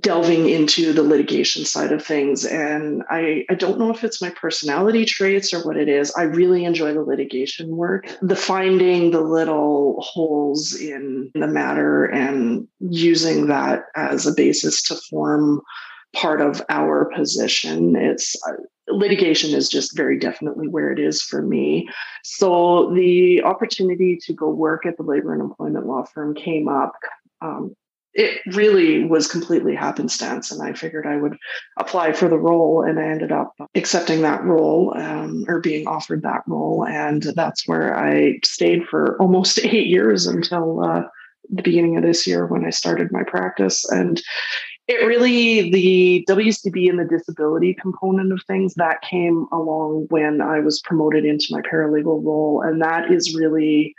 delving 0.00 0.48
into 0.48 0.92
the 0.92 1.02
litigation 1.02 1.64
side 1.64 1.92
of 1.92 2.04
things. 2.04 2.44
And 2.44 3.04
I, 3.08 3.44
I 3.48 3.54
don't 3.54 3.78
know 3.78 3.90
if 3.90 4.02
it's 4.02 4.20
my 4.20 4.30
personality 4.30 5.04
traits 5.04 5.54
or 5.54 5.64
what 5.64 5.76
it 5.76 5.88
is. 5.88 6.12
I 6.16 6.22
really 6.22 6.64
enjoy 6.64 6.92
the 6.92 7.02
litigation 7.02 7.76
work, 7.76 8.08
the 8.20 8.34
finding 8.34 9.12
the 9.12 9.20
little 9.20 10.00
holes 10.00 10.74
in 10.74 11.30
the 11.34 11.46
matter 11.46 12.06
and 12.06 12.66
using 12.80 13.46
that 13.46 13.84
as 13.94 14.26
a 14.26 14.32
basis 14.32 14.82
to 14.84 14.96
form 15.08 15.60
part 16.16 16.40
of 16.40 16.60
our 16.68 17.04
position. 17.14 17.94
It's 17.94 18.36
uh, 18.48 18.54
litigation 18.88 19.54
is 19.54 19.68
just 19.68 19.96
very 19.96 20.18
definitely 20.18 20.66
where 20.66 20.90
it 20.90 20.98
is 20.98 21.22
for 21.22 21.42
me. 21.42 21.88
So 22.24 22.92
the 22.92 23.44
opportunity 23.44 24.18
to 24.24 24.32
go 24.32 24.50
work 24.50 24.84
at 24.84 24.96
the 24.96 25.04
labor 25.04 25.32
and 25.32 25.40
employment 25.40 25.86
law 25.86 26.04
firm 26.04 26.34
came 26.34 26.66
up 26.66 26.94
um, 27.40 27.76
it 28.14 28.40
really 28.54 29.04
was 29.04 29.30
completely 29.30 29.74
happenstance 29.74 30.50
and 30.50 30.62
i 30.62 30.72
figured 30.72 31.06
i 31.06 31.16
would 31.16 31.36
apply 31.78 32.12
for 32.12 32.28
the 32.28 32.38
role 32.38 32.82
and 32.82 32.98
i 32.98 33.04
ended 33.04 33.30
up 33.30 33.54
accepting 33.74 34.22
that 34.22 34.42
role 34.44 34.92
um, 34.96 35.44
or 35.48 35.60
being 35.60 35.86
offered 35.86 36.22
that 36.22 36.42
role 36.46 36.84
and 36.86 37.22
that's 37.34 37.66
where 37.68 37.96
i 37.96 38.38
stayed 38.44 38.84
for 38.86 39.20
almost 39.20 39.58
eight 39.64 39.86
years 39.86 40.26
until 40.26 40.84
uh, 40.84 41.02
the 41.50 41.62
beginning 41.62 41.96
of 41.96 42.02
this 42.02 42.26
year 42.26 42.46
when 42.46 42.64
i 42.64 42.70
started 42.70 43.12
my 43.12 43.22
practice 43.22 43.88
and 43.90 44.20
it 44.88 45.06
really 45.06 45.70
the 45.70 46.24
wcb 46.28 46.88
and 46.88 46.98
the 46.98 47.04
disability 47.04 47.74
component 47.74 48.32
of 48.32 48.42
things 48.46 48.74
that 48.74 49.02
came 49.02 49.46
along 49.52 50.06
when 50.10 50.40
i 50.40 50.58
was 50.58 50.80
promoted 50.80 51.24
into 51.24 51.46
my 51.50 51.60
paralegal 51.60 52.24
role 52.24 52.62
and 52.64 52.82
that 52.82 53.12
is 53.12 53.36
really 53.36 53.94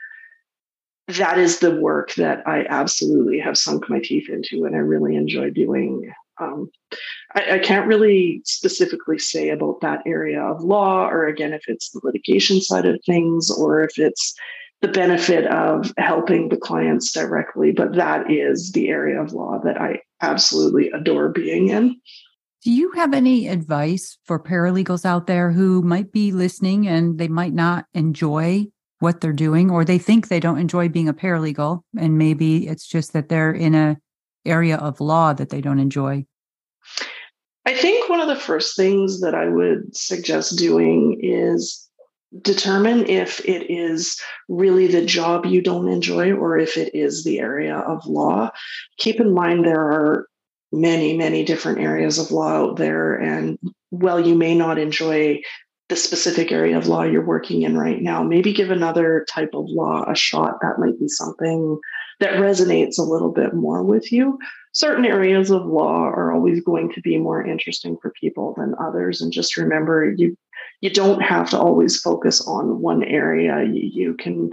that 1.07 1.37
is 1.37 1.59
the 1.59 1.75
work 1.75 2.13
that 2.15 2.47
I 2.47 2.65
absolutely 2.69 3.39
have 3.39 3.57
sunk 3.57 3.89
my 3.89 3.99
teeth 3.99 4.29
into 4.29 4.65
and 4.65 4.75
I 4.75 4.79
really 4.79 5.15
enjoy 5.15 5.49
doing. 5.49 6.13
Um, 6.39 6.69
I, 7.35 7.55
I, 7.55 7.59
can't 7.59 7.87
really 7.87 8.41
specifically 8.45 9.19
say 9.19 9.49
about 9.49 9.81
that 9.81 10.01
area 10.07 10.41
of 10.41 10.63
law, 10.63 11.07
or 11.07 11.27
again, 11.27 11.53
if 11.53 11.63
it's 11.67 11.89
the 11.91 12.01
litigation 12.03 12.61
side 12.61 12.85
of 12.85 12.99
things, 13.05 13.51
or 13.51 13.83
if 13.83 13.99
it's 13.99 14.33
the 14.81 14.87
benefit 14.87 15.45
of 15.45 15.93
helping 15.97 16.49
the 16.49 16.57
clients 16.57 17.11
directly, 17.11 17.71
but 17.71 17.95
that 17.95 18.31
is 18.31 18.71
the 18.71 18.89
area 18.89 19.21
of 19.21 19.33
law 19.33 19.59
that 19.63 19.79
I 19.79 19.99
absolutely 20.21 20.89
adore 20.89 21.29
being 21.29 21.69
in. 21.69 22.01
Do 22.63 22.71
you 22.71 22.91
have 22.91 23.13
any 23.13 23.47
advice 23.47 24.17
for 24.25 24.39
paralegals 24.41 25.05
out 25.05 25.27
there 25.27 25.51
who 25.51 25.81
might 25.81 26.11
be 26.11 26.31
listening 26.31 26.87
and 26.87 27.17
they 27.17 27.27
might 27.27 27.53
not 27.53 27.85
enjoy 27.93 28.67
what 29.01 29.19
they're 29.19 29.33
doing 29.33 29.69
or 29.69 29.83
they 29.83 29.97
think 29.97 30.27
they 30.27 30.39
don't 30.39 30.59
enjoy 30.59 30.87
being 30.87 31.09
a 31.09 31.13
paralegal 31.13 31.81
and 31.97 32.17
maybe 32.17 32.67
it's 32.67 32.87
just 32.87 33.13
that 33.13 33.29
they're 33.29 33.51
in 33.51 33.73
a 33.73 33.97
area 34.45 34.77
of 34.77 35.01
law 35.01 35.33
that 35.33 35.49
they 35.49 35.61
don't 35.61 35.79
enjoy. 35.79 36.25
I 37.65 37.73
think 37.75 38.09
one 38.09 38.21
of 38.21 38.27
the 38.27 38.35
first 38.35 38.75
things 38.75 39.21
that 39.21 39.35
i 39.35 39.47
would 39.47 39.95
suggest 39.95 40.57
doing 40.57 41.19
is 41.21 41.87
determine 42.41 43.07
if 43.07 43.39
it 43.45 43.69
is 43.69 44.19
really 44.47 44.87
the 44.87 45.05
job 45.05 45.45
you 45.45 45.61
don't 45.61 45.89
enjoy 45.89 46.31
or 46.31 46.57
if 46.57 46.77
it 46.77 46.95
is 46.95 47.23
the 47.23 47.39
area 47.39 47.77
of 47.77 48.05
law. 48.05 48.49
Keep 48.97 49.19
in 49.19 49.33
mind 49.33 49.65
there 49.65 49.79
are 49.79 50.27
many 50.71 51.17
many 51.17 51.43
different 51.43 51.79
areas 51.79 52.17
of 52.17 52.31
law 52.31 52.53
out 52.53 52.77
there 52.77 53.15
and 53.15 53.59
while 53.89 54.25
you 54.25 54.35
may 54.35 54.55
not 54.55 54.79
enjoy 54.79 55.41
the 55.91 55.97
specific 55.97 56.53
area 56.53 56.77
of 56.77 56.87
law 56.87 57.03
you're 57.03 57.25
working 57.25 57.63
in 57.63 57.77
right 57.77 58.01
now. 58.01 58.23
Maybe 58.23 58.53
give 58.53 58.71
another 58.71 59.25
type 59.29 59.49
of 59.53 59.65
law 59.67 60.09
a 60.09 60.15
shot. 60.15 60.61
That 60.61 60.79
might 60.79 60.97
be 60.97 61.09
something 61.09 61.77
that 62.21 62.35
resonates 62.35 62.97
a 62.97 63.03
little 63.03 63.29
bit 63.29 63.53
more 63.53 63.83
with 63.83 64.09
you. 64.09 64.39
Certain 64.71 65.03
areas 65.03 65.51
of 65.51 65.65
law 65.65 66.03
are 66.03 66.31
always 66.31 66.63
going 66.63 66.93
to 66.93 67.01
be 67.01 67.17
more 67.17 67.45
interesting 67.45 67.97
for 68.01 68.13
people 68.17 68.53
than 68.55 68.73
others. 68.79 69.21
And 69.21 69.33
just 69.33 69.57
remember, 69.57 70.15
you 70.17 70.37
you 70.79 70.89
don't 70.91 71.19
have 71.19 71.49
to 71.49 71.59
always 71.59 71.99
focus 71.99 72.39
on 72.47 72.79
one 72.79 73.03
area. 73.03 73.61
You, 73.61 73.89
you 73.93 74.13
can 74.13 74.51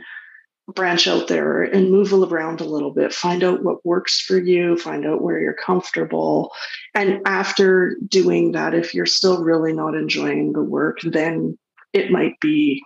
branch 0.75 1.09
out 1.09 1.29
there 1.29 1.63
and 1.63 1.91
move 1.91 2.13
around 2.13 2.61
a 2.61 2.65
little 2.65 2.93
bit, 2.93 3.13
find 3.13 3.43
out 3.43 3.63
what 3.63 3.85
works 3.85 4.21
for 4.21 4.39
you, 4.39 4.77
find 4.77 5.07
out 5.07 5.23
where 5.23 5.41
you're 5.41 5.55
comfortable. 5.55 6.53
And 6.95 7.21
after 7.27 7.97
doing 8.07 8.53
that, 8.53 8.75
if 8.75 8.95
you're 8.95 9.07
still 9.07 9.43
really 9.43 9.73
not 9.73 9.95
enjoying 9.95 10.53
the 10.53 10.63
work, 10.63 10.99
then 11.03 11.59
it 11.93 12.11
might 12.11 12.39
be 12.41 12.83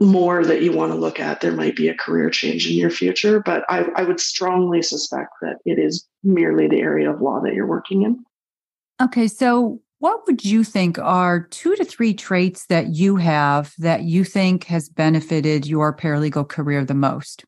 more 0.00 0.44
that 0.44 0.62
you 0.62 0.72
want 0.72 0.92
to 0.92 0.98
look 0.98 1.18
at. 1.18 1.40
There 1.40 1.52
might 1.52 1.74
be 1.74 1.88
a 1.88 1.94
career 1.94 2.30
change 2.30 2.70
in 2.70 2.76
your 2.76 2.90
future, 2.90 3.40
but 3.40 3.64
I, 3.68 3.86
I 3.96 4.04
would 4.04 4.20
strongly 4.20 4.80
suspect 4.80 5.32
that 5.42 5.56
it 5.64 5.80
is 5.80 6.06
merely 6.22 6.68
the 6.68 6.80
area 6.80 7.10
of 7.12 7.20
law 7.20 7.40
that 7.40 7.54
you're 7.54 7.66
working 7.66 8.02
in. 8.02 8.24
Okay, 9.02 9.26
so 9.26 9.80
what 10.00 10.26
would 10.26 10.44
you 10.44 10.62
think 10.62 10.98
are 10.98 11.40
two 11.40 11.74
to 11.76 11.84
three 11.84 12.14
traits 12.14 12.66
that 12.66 12.88
you 12.94 13.16
have 13.16 13.74
that 13.78 14.02
you 14.02 14.24
think 14.24 14.64
has 14.64 14.88
benefited 14.88 15.66
your 15.66 15.94
paralegal 15.94 16.48
career 16.48 16.84
the 16.84 16.94
most? 16.94 17.44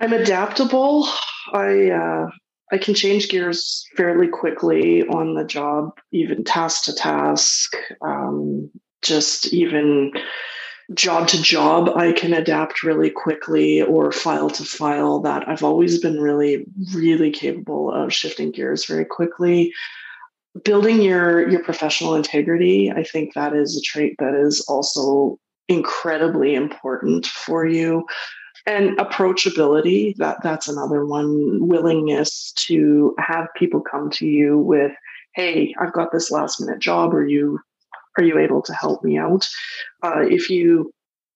I'm 0.00 0.12
adaptable. 0.12 1.06
I 1.52 1.90
uh, 1.90 2.30
I 2.72 2.78
can 2.78 2.94
change 2.94 3.28
gears 3.28 3.86
fairly 3.96 4.28
quickly 4.28 5.06
on 5.06 5.34
the 5.34 5.44
job, 5.44 5.90
even 6.12 6.44
task 6.44 6.84
to 6.84 6.94
task. 6.94 7.76
Um, 8.00 8.70
just 9.02 9.52
even 9.52 10.12
job 10.94 11.28
to 11.28 11.42
job, 11.42 11.90
I 11.94 12.12
can 12.12 12.32
adapt 12.32 12.82
really 12.82 13.10
quickly, 13.10 13.82
or 13.82 14.12
file 14.12 14.50
to 14.50 14.64
file. 14.64 15.20
That 15.20 15.46
I've 15.46 15.62
always 15.62 16.00
been 16.00 16.20
really, 16.20 16.64
really 16.94 17.30
capable 17.30 17.92
of 17.92 18.12
shifting 18.14 18.50
gears 18.50 18.86
very 18.86 19.04
quickly 19.04 19.72
building 20.64 21.00
your 21.00 21.48
your 21.48 21.62
professional 21.62 22.14
integrity 22.14 22.92
i 22.92 23.02
think 23.02 23.32
that 23.34 23.54
is 23.54 23.76
a 23.76 23.80
trait 23.80 24.14
that 24.18 24.34
is 24.34 24.60
also 24.68 25.38
incredibly 25.68 26.54
important 26.54 27.26
for 27.26 27.66
you. 27.66 28.06
And 28.66 28.96
approachability 28.98 30.14
that 30.16 30.38
that's 30.42 30.68
another 30.68 31.04
one. 31.04 31.66
Willingness 31.66 32.52
to 32.66 33.14
have 33.18 33.48
people 33.56 33.80
come 33.80 34.10
to 34.10 34.26
you 34.26 34.58
with 34.58 34.92
hey 35.34 35.74
i've 35.80 35.92
got 35.92 36.12
this 36.12 36.30
last 36.30 36.60
minute 36.60 36.78
job. 36.78 37.12
Are 37.12 37.26
you 37.26 37.58
are 38.16 38.22
you 38.22 38.38
able 38.38 38.62
to 38.62 38.74
help 38.74 39.02
me 39.02 39.18
out? 39.18 39.48
Uh, 40.02 40.20
if 40.20 40.48
you 40.48 40.92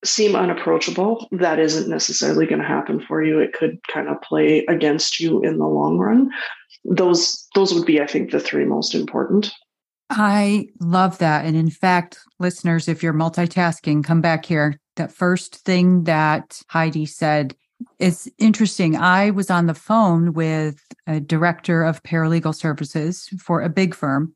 seem 0.07 0.37
unapproachable 0.37 1.29
that 1.33 1.59
isn't 1.59 1.89
necessarily 1.89 2.47
going 2.47 2.61
to 2.61 2.67
happen 2.67 3.01
for 3.01 3.23
you. 3.23 3.39
It 3.39 3.53
could 3.53 3.79
kind 3.93 4.09
of 4.09 4.21
play 4.23 4.65
against 4.69 5.21
you 5.21 5.43
in 5.43 5.59
the 5.59 5.67
long 5.67 5.99
run. 5.99 6.31
Those 6.85 7.47
those 7.55 7.75
would 7.75 7.87
be 7.87 8.01
i 8.01 8.07
think 8.07 8.31
the 8.31 8.41
three 8.41 8.65
most 8.65 8.95
important. 8.95 9.51
I 10.09 10.69
love 10.79 11.19
that. 11.19 11.45
And 11.45 11.57
in 11.57 11.71
fact 11.71 12.19
listeners 12.39 12.89
if 12.89 13.03
you're 13.03 13.15
multitasking 13.15 14.05
come 14.05 14.21
back 14.21 14.47
here. 14.47 14.81
That 14.97 15.13
first 15.13 15.57
thing 15.57 16.05
that 16.05 16.63
heidi 16.69 17.07
said 17.07 17.55
is 17.99 18.31
interesting. 18.39 18.97
I 18.97 19.31
was 19.31 19.51
on 19.51 19.67
the 19.67 19.75
phone 19.75 20.33
with 20.33 20.81
a 21.07 21.21
director 21.21 21.83
of 21.83 22.03
paralegal 22.03 22.55
services 22.55 23.29
for 23.39 23.61
a 23.61 23.69
big 23.69 23.95
firm 23.95 24.33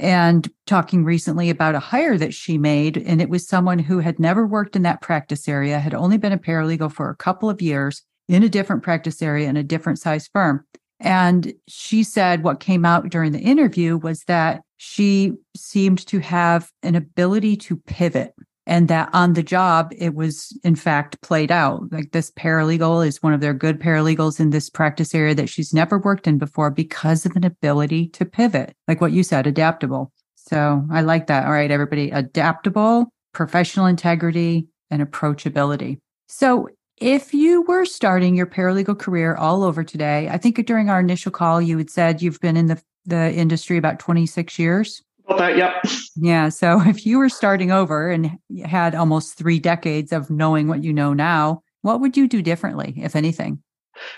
and 0.00 0.50
talking 0.66 1.04
recently 1.04 1.50
about 1.50 1.74
a 1.74 1.80
hire 1.80 2.16
that 2.16 2.32
she 2.32 2.56
made 2.56 2.96
and 2.96 3.20
it 3.20 3.28
was 3.28 3.46
someone 3.46 3.78
who 3.78 3.98
had 3.98 4.18
never 4.18 4.46
worked 4.46 4.74
in 4.74 4.82
that 4.82 5.02
practice 5.02 5.46
area 5.46 5.78
had 5.78 5.92
only 5.92 6.16
been 6.16 6.32
a 6.32 6.38
paralegal 6.38 6.90
for 6.90 7.10
a 7.10 7.16
couple 7.16 7.50
of 7.50 7.60
years 7.60 8.02
in 8.28 8.42
a 8.42 8.48
different 8.48 8.82
practice 8.82 9.20
area 9.20 9.48
in 9.48 9.56
a 9.56 9.62
different 9.62 9.98
size 9.98 10.28
firm. 10.32 10.64
And 11.00 11.52
she 11.68 12.02
said 12.02 12.42
what 12.42 12.60
came 12.60 12.84
out 12.84 13.10
during 13.10 13.32
the 13.32 13.40
interview 13.40 13.98
was 13.98 14.24
that 14.24 14.62
she 14.78 15.34
seemed 15.54 16.06
to 16.06 16.20
have 16.20 16.70
an 16.82 16.94
ability 16.94 17.56
to 17.56 17.76
pivot 17.76 18.32
and 18.66 18.88
that 18.88 19.08
on 19.12 19.32
the 19.32 19.42
job 19.42 19.92
it 19.96 20.14
was 20.14 20.56
in 20.64 20.76
fact 20.76 21.20
played 21.22 21.50
out. 21.50 21.90
Like 21.90 22.12
this 22.12 22.30
paralegal 22.30 23.06
is 23.06 23.22
one 23.22 23.32
of 23.32 23.40
their 23.40 23.54
good 23.54 23.80
paralegals 23.80 24.40
in 24.40 24.50
this 24.50 24.70
practice 24.70 25.14
area 25.14 25.34
that 25.34 25.48
she's 25.48 25.74
never 25.74 25.98
worked 25.98 26.26
in 26.26 26.38
before 26.38 26.70
because 26.70 27.26
of 27.26 27.36
an 27.36 27.44
ability 27.44 28.08
to 28.08 28.24
pivot 28.24 28.74
like 28.88 29.00
what 29.00 29.12
you 29.12 29.22
said 29.22 29.46
adaptable. 29.46 30.12
So 30.36 30.84
i 30.90 31.00
like 31.00 31.26
that. 31.26 31.46
All 31.46 31.52
right 31.52 31.70
everybody 31.70 32.10
adaptable 32.10 33.12
professional 33.32 33.86
integrity 33.86 34.66
and 34.90 35.02
approachability. 35.02 35.98
So 36.28 36.68
if 37.00 37.32
you 37.32 37.62
were 37.62 37.84
starting 37.86 38.34
your 38.34 38.46
paralegal 38.46 38.98
career 38.98 39.34
all 39.34 39.62
over 39.62 39.82
today, 39.82 40.28
I 40.28 40.36
think 40.36 40.64
during 40.66 40.90
our 40.90 41.00
initial 41.00 41.32
call, 41.32 41.62
you 41.62 41.78
had 41.78 41.90
said 41.90 42.20
you've 42.20 42.40
been 42.40 42.56
in 42.56 42.66
the, 42.66 42.82
the 43.06 43.32
industry 43.32 43.78
about 43.78 43.98
26 43.98 44.58
years. 44.58 45.02
That, 45.38 45.56
yep. 45.56 45.84
Yeah. 46.16 46.48
So 46.48 46.80
if 46.86 47.06
you 47.06 47.18
were 47.18 47.28
starting 47.28 47.70
over 47.70 48.10
and 48.10 48.38
had 48.64 48.94
almost 48.94 49.34
three 49.34 49.58
decades 49.58 50.12
of 50.12 50.30
knowing 50.30 50.68
what 50.68 50.84
you 50.84 50.92
know 50.92 51.12
now, 51.12 51.62
what 51.82 52.00
would 52.00 52.16
you 52.16 52.28
do 52.28 52.42
differently, 52.42 52.94
if 52.96 53.16
anything? 53.16 53.62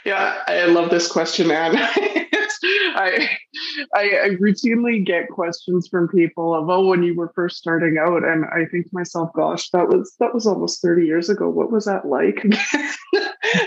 Yeah, 0.05 0.43
I 0.47 0.67
love 0.67 0.91
this 0.91 1.11
question, 1.11 1.49
man. 1.49 1.75
I, 2.65 3.29
I, 3.95 4.03
I 4.03 4.29
routinely 4.41 5.05
get 5.05 5.29
questions 5.29 5.89
from 5.89 6.09
people 6.09 6.55
of 6.55 6.69
oh 6.69 6.87
when 6.87 7.03
you 7.03 7.15
were 7.17 7.33
first 7.35 7.57
starting 7.57 7.99
out 7.99 8.23
and 8.25 8.45
I 8.45 8.67
think 8.71 8.87
to 8.87 8.91
myself 8.93 9.31
gosh 9.35 9.69
that 9.71 9.89
was 9.89 10.15
that 10.21 10.33
was 10.33 10.47
almost 10.47 10.81
30 10.83 11.05
years 11.07 11.29
ago 11.29 11.49
what 11.49 11.73
was 11.73 11.87
that 11.87 12.07
like 12.07 12.41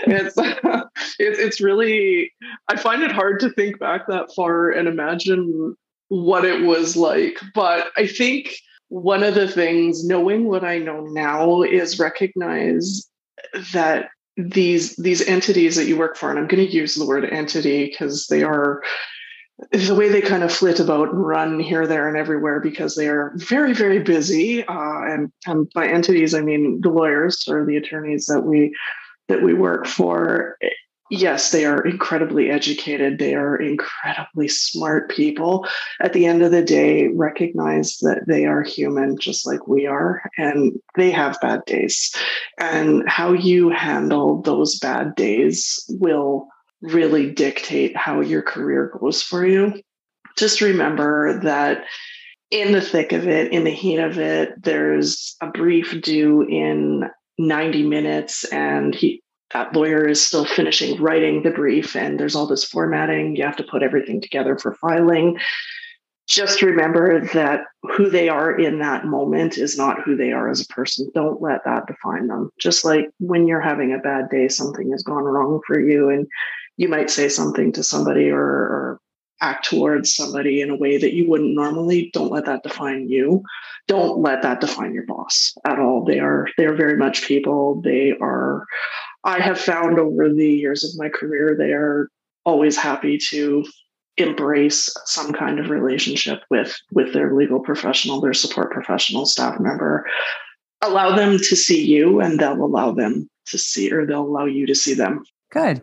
it's 0.06 0.38
uh, 0.38 0.84
it, 1.18 1.38
it's 1.38 1.60
really 1.60 2.32
I 2.68 2.76
find 2.76 3.02
it 3.02 3.12
hard 3.12 3.40
to 3.40 3.50
think 3.50 3.78
back 3.78 4.06
that 4.08 4.32
far 4.34 4.70
and 4.70 4.88
imagine 4.88 5.76
what 6.08 6.44
it 6.44 6.62
was 6.62 6.96
like. 6.96 7.40
But 7.54 7.88
I 7.96 8.06
think 8.06 8.56
one 8.88 9.22
of 9.22 9.34
the 9.34 9.48
things 9.48 10.06
knowing 10.06 10.46
what 10.46 10.64
I 10.64 10.78
know 10.78 11.00
now 11.06 11.62
is 11.62 11.98
recognize 11.98 13.08
that 13.72 14.08
these 14.36 14.96
these 14.96 15.26
entities 15.26 15.76
that 15.76 15.86
you 15.86 15.96
work 15.96 16.16
for 16.16 16.28
and 16.28 16.38
i'm 16.38 16.46
going 16.46 16.64
to 16.64 16.72
use 16.72 16.94
the 16.94 17.06
word 17.06 17.24
entity 17.24 17.86
because 17.86 18.26
they 18.26 18.42
are 18.42 18.82
the 19.72 19.94
way 19.94 20.10
they 20.10 20.20
kind 20.20 20.42
of 20.42 20.52
flit 20.52 20.78
about 20.78 21.08
and 21.08 21.26
run 21.26 21.58
here 21.58 21.86
there 21.86 22.06
and 22.06 22.18
everywhere 22.18 22.60
because 22.60 22.94
they 22.96 23.08
are 23.08 23.32
very 23.36 23.72
very 23.72 23.98
busy 23.98 24.62
uh, 24.66 25.00
and, 25.06 25.32
and 25.46 25.70
by 25.74 25.88
entities 25.88 26.34
i 26.34 26.40
mean 26.40 26.78
the 26.82 26.90
lawyers 26.90 27.48
or 27.48 27.64
the 27.64 27.76
attorneys 27.76 28.26
that 28.26 28.42
we 28.42 28.74
that 29.28 29.42
we 29.42 29.54
work 29.54 29.86
for 29.86 30.58
yes, 31.10 31.50
they 31.50 31.64
are 31.64 31.84
incredibly 31.84 32.50
educated. 32.50 33.18
They 33.18 33.34
are 33.34 33.56
incredibly 33.56 34.48
smart 34.48 35.10
people. 35.10 35.66
At 36.00 36.12
the 36.12 36.26
end 36.26 36.42
of 36.42 36.50
the 36.50 36.64
day, 36.64 37.08
recognize 37.08 37.98
that 37.98 38.24
they 38.26 38.44
are 38.46 38.62
human 38.62 39.18
just 39.18 39.46
like 39.46 39.66
we 39.66 39.86
are, 39.86 40.22
and 40.36 40.72
they 40.96 41.10
have 41.10 41.40
bad 41.40 41.64
days. 41.66 42.14
And 42.58 43.08
how 43.08 43.32
you 43.32 43.70
handle 43.70 44.42
those 44.42 44.78
bad 44.78 45.14
days 45.14 45.84
will 45.88 46.48
really 46.82 47.30
dictate 47.30 47.96
how 47.96 48.20
your 48.20 48.42
career 48.42 48.92
goes 49.00 49.22
for 49.22 49.46
you. 49.46 49.80
Just 50.36 50.60
remember 50.60 51.40
that 51.40 51.84
in 52.50 52.72
the 52.72 52.80
thick 52.80 53.12
of 53.12 53.26
it, 53.26 53.52
in 53.52 53.64
the 53.64 53.70
heat 53.70 53.98
of 53.98 54.18
it, 54.18 54.62
there's 54.62 55.34
a 55.40 55.48
brief 55.48 56.00
due 56.02 56.42
in 56.42 57.08
90 57.38 57.86
minutes 57.86 58.44
and 58.52 58.94
he 58.94 59.22
that 59.52 59.72
lawyer 59.72 60.06
is 60.06 60.24
still 60.24 60.44
finishing 60.44 61.00
writing 61.00 61.42
the 61.42 61.50
brief 61.50 61.94
and 61.94 62.18
there's 62.18 62.34
all 62.34 62.46
this 62.46 62.64
formatting. 62.64 63.36
You 63.36 63.44
have 63.44 63.56
to 63.56 63.64
put 63.64 63.82
everything 63.82 64.20
together 64.20 64.58
for 64.58 64.74
filing. 64.74 65.38
Just 66.28 66.60
remember 66.60 67.24
that 67.34 67.60
who 67.82 68.10
they 68.10 68.28
are 68.28 68.58
in 68.58 68.80
that 68.80 69.04
moment 69.04 69.58
is 69.58 69.78
not 69.78 70.02
who 70.02 70.16
they 70.16 70.32
are 70.32 70.50
as 70.50 70.60
a 70.60 70.66
person. 70.66 71.08
Don't 71.14 71.40
let 71.40 71.60
that 71.64 71.86
define 71.86 72.26
them. 72.26 72.50
Just 72.58 72.84
like 72.84 73.08
when 73.20 73.46
you're 73.46 73.60
having 73.60 73.92
a 73.92 73.98
bad 73.98 74.28
day, 74.28 74.48
something 74.48 74.90
has 74.90 75.04
gone 75.04 75.22
wrong 75.22 75.60
for 75.64 75.78
you, 75.78 76.08
and 76.10 76.26
you 76.76 76.88
might 76.88 77.10
say 77.10 77.28
something 77.28 77.70
to 77.72 77.84
somebody 77.84 78.28
or, 78.28 78.42
or 78.42 79.00
act 79.40 79.68
towards 79.68 80.14
somebody 80.14 80.60
in 80.60 80.70
a 80.70 80.76
way 80.76 80.96
that 80.96 81.12
you 81.12 81.28
wouldn't 81.28 81.54
normally 81.54 82.10
don't 82.12 82.32
let 82.32 82.46
that 82.46 82.62
define 82.62 83.08
you 83.08 83.42
don't 83.86 84.20
let 84.20 84.40
that 84.42 84.60
define 84.60 84.94
your 84.94 85.04
boss 85.04 85.54
at 85.64 85.78
all 85.78 86.04
they 86.04 86.18
are 86.18 86.48
they 86.56 86.64
are 86.64 86.74
very 86.74 86.96
much 86.96 87.26
people 87.26 87.80
they 87.82 88.12
are 88.20 88.66
I 89.26 89.40
have 89.40 89.58
found 89.58 89.98
over 89.98 90.32
the 90.32 90.48
years 90.48 90.84
of 90.84 90.96
my 90.96 91.08
career, 91.08 91.56
they 91.58 91.72
are 91.72 92.08
always 92.44 92.76
happy 92.76 93.18
to 93.30 93.64
embrace 94.18 94.88
some 95.04 95.32
kind 95.32 95.58
of 95.58 95.68
relationship 95.68 96.42
with 96.48 96.78
with 96.92 97.12
their 97.12 97.34
legal 97.34 97.58
professional, 97.58 98.20
their 98.20 98.32
support 98.32 98.70
professional, 98.70 99.26
staff 99.26 99.58
member. 99.58 100.06
Allow 100.80 101.16
them 101.16 101.38
to 101.38 101.56
see 101.56 101.84
you, 101.84 102.20
and 102.20 102.38
they'll 102.38 102.64
allow 102.64 102.92
them 102.92 103.28
to 103.46 103.58
see, 103.58 103.92
or 103.92 104.06
they'll 104.06 104.22
allow 104.22 104.44
you 104.44 104.64
to 104.64 104.76
see 104.76 104.94
them. 104.94 105.24
Good. 105.50 105.82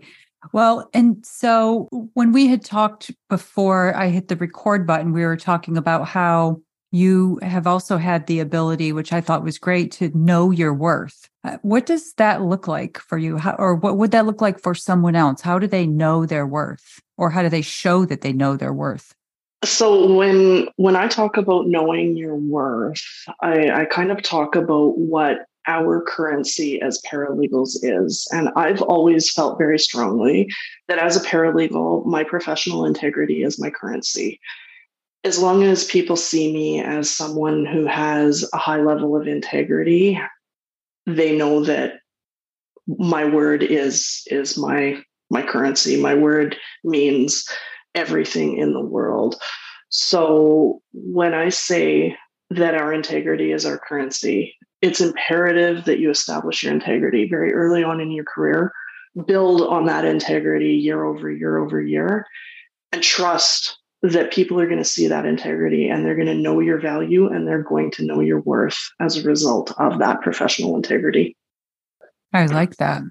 Well, 0.51 0.89
and 0.93 1.25
so 1.25 1.88
when 2.13 2.31
we 2.31 2.47
had 2.47 2.63
talked 2.63 3.12
before 3.29 3.95
I 3.95 4.09
hit 4.09 4.27
the 4.27 4.35
record 4.35 4.85
button, 4.85 5.13
we 5.13 5.25
were 5.25 5.38
talking 5.38 5.77
about 5.77 6.07
how 6.07 6.62
you 6.91 7.39
have 7.41 7.65
also 7.65 7.97
had 7.97 8.27
the 8.27 8.39
ability, 8.39 8.91
which 8.91 9.12
I 9.12 9.19
thought 9.19 9.43
was 9.43 9.57
great, 9.57 9.91
to 9.93 10.12
know 10.15 10.51
your 10.51 10.73
worth. 10.73 11.27
Uh, 11.43 11.57
what 11.63 11.88
does 11.88 12.13
that 12.13 12.43
look 12.43 12.67
like 12.67 13.00
for 13.00 13.17
you? 13.17 13.38
How, 13.38 13.55
or 13.57 13.73
what 13.73 13.97
would 13.97 14.12
that 14.12 14.27
look 14.27 14.41
like 14.41 14.62
for 14.62 14.75
someone 14.75 15.15
else? 15.15 15.41
How 15.41 15.57
do 15.57 15.65
they 15.65 15.88
know 15.88 16.27
their 16.27 16.45
worth? 16.45 17.01
Or 17.17 17.32
how 17.32 17.41
do 17.41 17.49
they 17.49 17.63
show 17.63 18.06
that 18.06 18.21
they 18.21 18.32
know 18.32 18.56
their 18.56 18.73
worth? 18.73 19.15
So 19.65 20.13
when 20.13 20.67
when 20.75 20.95
I 20.95 21.08
talk 21.08 21.38
about 21.38 21.67
knowing 21.67 22.17
your 22.17 22.36
worth, 22.36 23.03
I, 23.41 23.71
I 23.71 23.86
kind 23.86 24.12
of 24.12 24.21
talk 24.21 24.56
about 24.56 24.97
what 24.97 25.45
our 25.67 26.02
currency 26.02 26.82
as 26.82 27.02
paralegals 27.10 27.78
is. 27.82 28.28
And 28.32 28.49
I've 28.56 28.82
always 28.82 29.32
felt 29.32 29.58
very 29.58 29.80
strongly 29.80 30.49
that 30.88 30.99
as 30.99 31.15
a 31.15 31.26
paralegal, 31.28 32.06
my 32.06 32.23
professional 32.23 32.86
integrity 32.86 33.43
is 33.43 33.60
my 33.60 33.69
currency 33.69 34.39
as 35.23 35.39
long 35.39 35.63
as 35.63 35.86
people 35.86 36.15
see 36.15 36.54
me 36.54 36.82
as 36.82 37.10
someone 37.10 37.65
who 37.65 37.86
has 37.86 38.47
a 38.54 38.58
high 38.58 38.82
level 38.82 39.15
of 39.15 39.28
integrity, 39.28 40.19
they 41.06 41.36
know 41.36 41.63
that 41.63 41.93
my 42.88 43.23
word 43.23 43.63
is 43.63 44.23
is 44.28 44.58
my 44.58 45.02
my 45.30 45.41
currency. 45.41 45.99
My 45.99 46.13
word 46.13 46.58
means 46.84 47.47
everything 47.95 48.58
in 48.58 48.73
the 48.73 48.84
world. 48.84 49.36
So 49.89 50.82
when 50.91 51.34
I 51.34 51.49
say 51.49 52.17
that 52.49 52.76
our 52.76 52.93
integrity 52.93 53.52
is 53.52 53.65
our 53.65 53.78
currency, 53.78 54.56
it's 54.84 55.00
imperative 55.00 55.86
that 55.86 56.00
you 56.00 56.10
establish 56.10 56.62
your 56.62 56.74
integrity 56.74 57.26
very 57.30 57.54
early 57.54 57.86
on 57.86 58.02
in 58.02 58.12
your 58.12 58.26
career, 58.26 58.74
build 59.26 59.62
on 59.62 59.86
that 59.86 60.04
integrity 60.04 60.74
year 60.74 61.06
over 61.06 61.32
year 61.32 61.58
over 61.58 61.82
year, 61.82 62.28
and 62.91 63.02
trust 63.02 63.80
that 64.02 64.34
people 64.34 64.60
are 64.60 64.65
going 64.67 64.80
to 64.80 64.84
see 64.84 65.08
that 65.08 65.26
integrity 65.26 65.88
and 65.88 66.06
they're 66.06 66.17
going 66.17 66.28
to 66.28 66.36
know 66.36 66.60
your 66.60 66.82
value 66.82 67.28
and 67.28 67.48
they're 67.48 67.63
going 67.63 67.91
to 67.91 68.04
know 68.04 68.19
your 68.19 68.41
worth 68.41 68.78
as 69.00 69.15
a 69.15 69.24
result 69.24 69.72
of 69.80 70.00
that 70.00 70.19
professional 70.19 70.76
integrity. 70.76 71.38
I 72.34 72.46
like 72.48 72.76
that. 72.76 73.04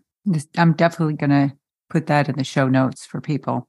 I'm 0.59 0.75
definitely 0.75 1.15
going 1.15 1.31
to 1.31 1.57
put 1.89 2.07
that 2.09 2.29
in 2.29 2.37
the 2.37 2.45
show 2.45 2.69
notes 2.69 3.07
for 3.07 3.23
people. 3.23 3.67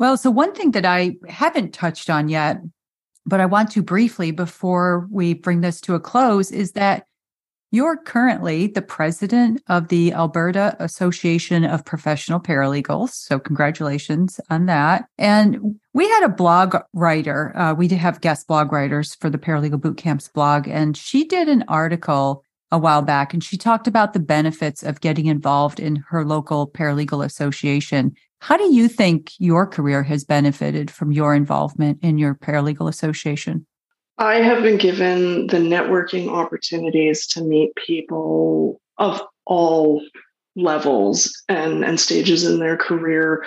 Well, 0.00 0.16
so 0.16 0.32
one 0.32 0.52
thing 0.52 0.72
that 0.72 0.84
I 0.84 1.14
haven't 1.28 1.72
touched 1.74 2.10
on 2.10 2.28
yet, 2.28 2.60
but 3.26 3.40
I 3.40 3.46
want 3.46 3.70
to 3.72 3.82
briefly 3.82 4.30
before 4.30 5.08
we 5.10 5.34
bring 5.34 5.60
this 5.60 5.80
to 5.82 5.94
a 5.94 6.00
close 6.00 6.50
is 6.50 6.72
that 6.72 7.06
you're 7.70 7.96
currently 7.96 8.68
the 8.68 8.82
president 8.82 9.60
of 9.66 9.88
the 9.88 10.12
Alberta 10.12 10.76
Association 10.78 11.64
of 11.64 11.84
Professional 11.84 12.38
Paralegals. 12.38 13.10
So, 13.10 13.40
congratulations 13.40 14.38
on 14.48 14.66
that. 14.66 15.06
And 15.18 15.80
we 15.92 16.08
had 16.08 16.22
a 16.22 16.28
blog 16.28 16.76
writer. 16.92 17.56
Uh, 17.56 17.74
we 17.74 17.88
did 17.88 17.98
have 17.98 18.20
guest 18.20 18.46
blog 18.46 18.70
writers 18.70 19.16
for 19.16 19.28
the 19.28 19.38
Paralegal 19.38 19.80
Boot 19.80 19.96
Camps 19.96 20.28
blog, 20.28 20.68
and 20.68 20.96
she 20.96 21.24
did 21.24 21.48
an 21.48 21.64
article 21.66 22.44
a 22.70 22.78
while 22.78 23.02
back 23.02 23.32
and 23.32 23.42
she 23.42 23.56
talked 23.56 23.86
about 23.86 24.12
the 24.12 24.20
benefits 24.20 24.82
of 24.82 25.00
getting 25.00 25.26
involved 25.26 25.78
in 25.78 25.96
her 26.08 26.24
local 26.24 26.68
paralegal 26.68 27.24
association. 27.24 28.12
How 28.44 28.58
do 28.58 28.74
you 28.74 28.88
think 28.88 29.32
your 29.38 29.66
career 29.66 30.02
has 30.02 30.22
benefited 30.22 30.90
from 30.90 31.12
your 31.12 31.34
involvement 31.34 32.00
in 32.02 32.18
your 32.18 32.34
paralegal 32.34 32.90
association? 32.90 33.66
I 34.18 34.34
have 34.34 34.62
been 34.62 34.76
given 34.76 35.46
the 35.46 35.56
networking 35.56 36.28
opportunities 36.28 37.26
to 37.28 37.42
meet 37.42 37.74
people 37.74 38.82
of 38.98 39.22
all 39.46 40.02
levels 40.56 41.42
and, 41.48 41.84
and 41.84 41.98
stages 41.98 42.44
in 42.44 42.60
their 42.60 42.76
career 42.76 43.44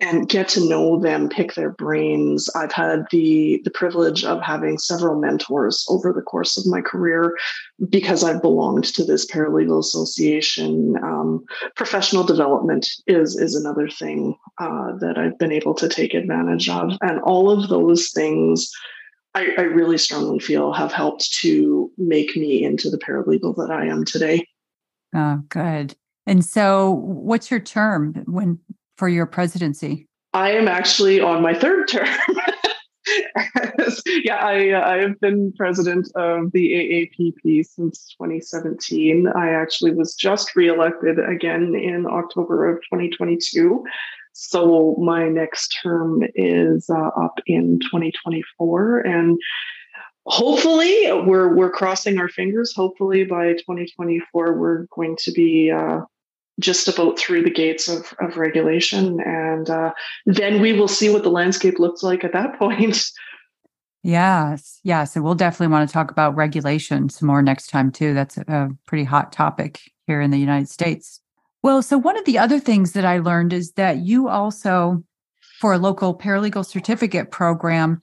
and 0.00 0.28
get 0.28 0.48
to 0.48 0.68
know 0.68 0.98
them, 0.98 1.28
pick 1.28 1.54
their 1.54 1.70
brains. 1.70 2.48
I've 2.54 2.72
had 2.72 3.04
the 3.10 3.60
the 3.64 3.70
privilege 3.70 4.24
of 4.24 4.40
having 4.40 4.78
several 4.78 5.20
mentors 5.20 5.84
over 5.88 6.12
the 6.12 6.22
course 6.22 6.56
of 6.56 6.66
my 6.66 6.80
career 6.80 7.36
because 7.88 8.24
I've 8.24 8.42
belonged 8.42 8.84
to 8.94 9.04
this 9.04 9.30
paralegal 9.30 9.78
association. 9.78 10.96
Um, 11.02 11.44
professional 11.76 12.24
development 12.24 12.88
is 13.06 13.36
is 13.38 13.54
another 13.54 13.88
thing 13.88 14.36
uh, 14.58 14.96
that 15.00 15.18
I've 15.18 15.38
been 15.38 15.52
able 15.52 15.74
to 15.74 15.88
take 15.88 16.14
advantage 16.14 16.68
of, 16.68 16.92
and 17.02 17.20
all 17.20 17.50
of 17.50 17.68
those 17.68 18.10
things 18.10 18.70
I, 19.34 19.50
I 19.56 19.62
really 19.62 19.98
strongly 19.98 20.40
feel 20.40 20.72
have 20.72 20.92
helped 20.92 21.32
to 21.42 21.90
make 21.96 22.36
me 22.36 22.64
into 22.64 22.90
the 22.90 22.98
paralegal 22.98 23.54
that 23.56 23.70
I 23.70 23.86
am 23.86 24.04
today. 24.04 24.46
Oh, 25.14 25.42
good. 25.48 25.94
And 26.30 26.44
so, 26.44 26.92
what's 26.92 27.50
your 27.50 27.58
term 27.58 28.14
when 28.28 28.60
for 28.96 29.08
your 29.08 29.26
presidency? 29.26 30.06
I 30.32 30.52
am 30.52 30.68
actually 30.68 31.20
on 31.20 31.42
my 31.42 31.54
third 31.54 31.88
term. 31.88 32.06
yeah, 34.06 34.36
I 34.36 34.80
I 34.80 34.98
have 34.98 35.18
been 35.18 35.52
president 35.58 36.08
of 36.14 36.52
the 36.52 37.08
AAPP 37.18 37.66
since 37.66 38.14
2017. 38.16 39.26
I 39.26 39.50
actually 39.50 39.90
was 39.90 40.14
just 40.14 40.54
reelected 40.54 41.18
again 41.18 41.74
in 41.74 42.06
October 42.06 42.70
of 42.70 42.76
2022. 42.82 43.82
So 44.32 44.94
my 45.00 45.28
next 45.28 45.76
term 45.82 46.22
is 46.36 46.88
uh, 46.88 47.08
up 47.20 47.40
in 47.46 47.80
2024, 47.80 49.00
and 49.00 49.36
hopefully 50.26 51.10
we're 51.26 51.52
we're 51.52 51.72
crossing 51.72 52.20
our 52.20 52.28
fingers. 52.28 52.72
Hopefully 52.72 53.24
by 53.24 53.54
2024 53.54 54.56
we're 54.56 54.86
going 54.94 55.16
to 55.22 55.32
be 55.32 55.72
uh, 55.72 56.02
just 56.60 56.86
about 56.86 57.18
through 57.18 57.42
the 57.42 57.50
gates 57.50 57.88
of, 57.88 58.14
of 58.20 58.36
regulation. 58.36 59.20
And 59.20 59.68
uh, 59.68 59.92
then 60.26 60.60
we 60.60 60.72
will 60.72 60.88
see 60.88 61.10
what 61.10 61.22
the 61.22 61.30
landscape 61.30 61.78
looks 61.78 62.02
like 62.02 62.22
at 62.22 62.32
that 62.32 62.54
point. 62.58 63.10
Yes, 64.02 64.80
yes. 64.82 65.14
And 65.14 65.24
we'll 65.24 65.34
definitely 65.34 65.72
want 65.72 65.88
to 65.88 65.92
talk 65.92 66.10
about 66.10 66.36
regulation 66.36 67.08
some 67.08 67.26
more 67.26 67.42
next 67.42 67.68
time, 67.68 67.90
too. 67.90 68.14
That's 68.14 68.38
a 68.38 68.70
pretty 68.86 69.04
hot 69.04 69.32
topic 69.32 69.80
here 70.06 70.20
in 70.20 70.30
the 70.30 70.38
United 70.38 70.68
States. 70.68 71.20
Well, 71.62 71.82
so 71.82 71.98
one 71.98 72.16
of 72.16 72.24
the 72.24 72.38
other 72.38 72.58
things 72.58 72.92
that 72.92 73.04
I 73.04 73.18
learned 73.18 73.52
is 73.52 73.72
that 73.72 73.98
you 73.98 74.28
also, 74.28 75.04
for 75.58 75.74
a 75.74 75.78
local 75.78 76.16
paralegal 76.16 76.64
certificate 76.64 77.30
program, 77.30 78.00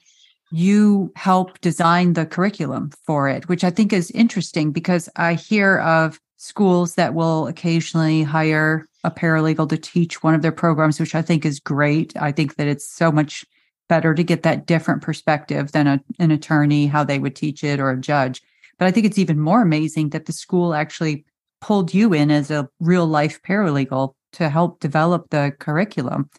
you 0.52 1.12
help 1.16 1.60
design 1.62 2.14
the 2.14 2.26
curriculum 2.26 2.92
for 3.06 3.28
it, 3.28 3.50
which 3.50 3.64
I 3.64 3.72
think 3.72 3.92
is 3.92 4.12
interesting 4.12 4.72
because 4.72 5.10
I 5.16 5.34
hear 5.34 5.80
of 5.80 6.20
schools 6.38 6.96
that 6.96 7.14
will 7.14 7.48
occasionally 7.48 8.24
hire 8.24 8.88
a 9.04 9.12
paralegal 9.12 9.70
to 9.70 9.78
teach 9.78 10.24
one 10.24 10.34
of 10.34 10.42
their 10.42 10.52
programs, 10.52 11.00
which 11.00 11.16
I 11.16 11.22
think 11.22 11.46
is 11.46 11.60
great. 11.60 12.16
I 12.16 12.32
think 12.32 12.56
that 12.56 12.68
it's 12.68 12.90
so 12.90 13.12
much 13.12 13.46
better 13.90 14.14
to 14.14 14.24
get 14.24 14.44
that 14.44 14.66
different 14.66 15.02
perspective 15.02 15.72
than 15.72 15.88
a, 15.88 16.02
an 16.20 16.32
attorney, 16.32 16.88
how 16.88 17.04
they 17.04 17.20
would 17.20 17.36
teach 17.36 17.64
it, 17.64 17.80
or 17.80 17.90
a 17.90 18.00
judge. 18.00 18.42
But 18.78 18.88
I 18.88 18.92
think 18.92 19.06
it's 19.06 19.18
even 19.18 19.40
more 19.40 19.62
amazing 19.62 20.10
that 20.10 20.26
the 20.26 20.34
school 20.34 20.74
actually 20.74 21.26
pulled 21.62 21.94
you 21.94 22.14
in 22.14 22.30
as 22.30 22.52
a 22.52 22.70
real 22.80 23.08
life 23.08 23.42
paralegal 23.42 24.14
to 24.34 24.50
help 24.50 24.80
develop 24.80 25.30
the 25.30 25.54
curriculum. 25.60 26.30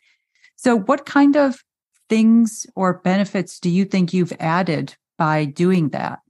So, 0.56 0.78
what 0.78 1.06
kind 1.06 1.37
of 1.37 1.64
things 2.08 2.66
or 2.76 2.98
benefits 2.98 3.58
do 3.58 3.70
you 3.70 3.84
think 3.84 4.12
you've 4.12 4.32
added 4.38 4.94
by 5.16 5.44
doing 5.44 5.88
that? 5.90 6.20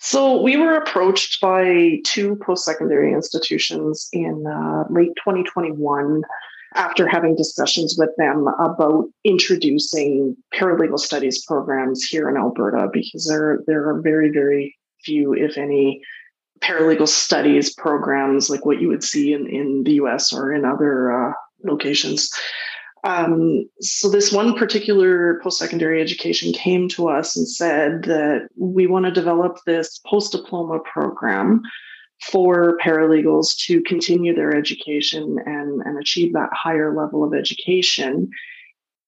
So, 0.00 0.40
we 0.40 0.56
were 0.56 0.74
approached 0.74 1.40
by 1.40 1.98
two 2.04 2.36
post 2.36 2.64
secondary 2.64 3.12
institutions 3.12 4.08
in 4.12 4.46
uh, 4.46 4.84
late 4.90 5.12
2021 5.16 6.22
after 6.74 7.08
having 7.08 7.34
discussions 7.34 7.96
with 7.98 8.10
them 8.18 8.46
about 8.60 9.06
introducing 9.24 10.36
paralegal 10.54 10.98
studies 10.98 11.44
programs 11.44 12.04
here 12.04 12.28
in 12.28 12.36
Alberta 12.36 12.88
because 12.92 13.26
there, 13.26 13.60
there 13.66 13.88
are 13.88 14.00
very, 14.00 14.30
very 14.30 14.76
few, 15.04 15.34
if 15.34 15.56
any, 15.56 16.00
paralegal 16.60 17.08
studies 17.08 17.74
programs 17.74 18.50
like 18.50 18.64
what 18.64 18.80
you 18.80 18.88
would 18.88 19.04
see 19.04 19.32
in, 19.32 19.46
in 19.46 19.84
the 19.84 19.94
US 19.94 20.32
or 20.32 20.52
in 20.52 20.64
other 20.64 21.12
uh, 21.12 21.32
locations. 21.64 22.30
Um, 23.04 23.68
so 23.80 24.08
this 24.08 24.32
one 24.32 24.54
particular 24.56 25.40
post-secondary 25.42 26.00
education 26.00 26.52
came 26.52 26.88
to 26.90 27.08
us 27.08 27.36
and 27.36 27.48
said 27.48 28.02
that 28.04 28.48
we 28.56 28.86
want 28.86 29.06
to 29.06 29.10
develop 29.10 29.58
this 29.66 30.00
post-diploma 30.06 30.80
program 30.80 31.62
for 32.30 32.76
paralegals 32.84 33.56
to 33.66 33.80
continue 33.82 34.34
their 34.34 34.54
education 34.54 35.38
and, 35.46 35.82
and 35.82 35.98
achieve 35.98 36.32
that 36.32 36.50
higher 36.52 36.94
level 36.94 37.22
of 37.22 37.32
education. 37.32 38.28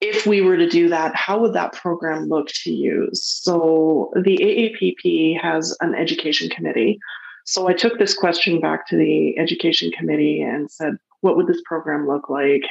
If 0.00 0.26
we 0.26 0.40
were 0.40 0.56
to 0.56 0.68
do 0.68 0.88
that, 0.88 1.14
how 1.14 1.40
would 1.40 1.52
that 1.54 1.72
program 1.72 2.28
look 2.28 2.48
to 2.62 2.70
use? 2.70 3.22
So 3.24 4.12
the 4.14 4.38
AAPP 4.38 5.40
has 5.40 5.76
an 5.80 5.94
education 5.94 6.48
committee 6.48 7.00
so 7.50 7.66
I 7.66 7.72
took 7.72 7.98
this 7.98 8.14
question 8.14 8.60
back 8.60 8.86
to 8.88 8.96
the 8.96 9.36
education 9.36 9.90
committee 9.90 10.40
and 10.40 10.70
said, 10.70 10.96
what 11.20 11.36
would 11.36 11.48
this 11.48 11.62
program 11.64 12.06
look 12.06 12.30
like 12.30 12.62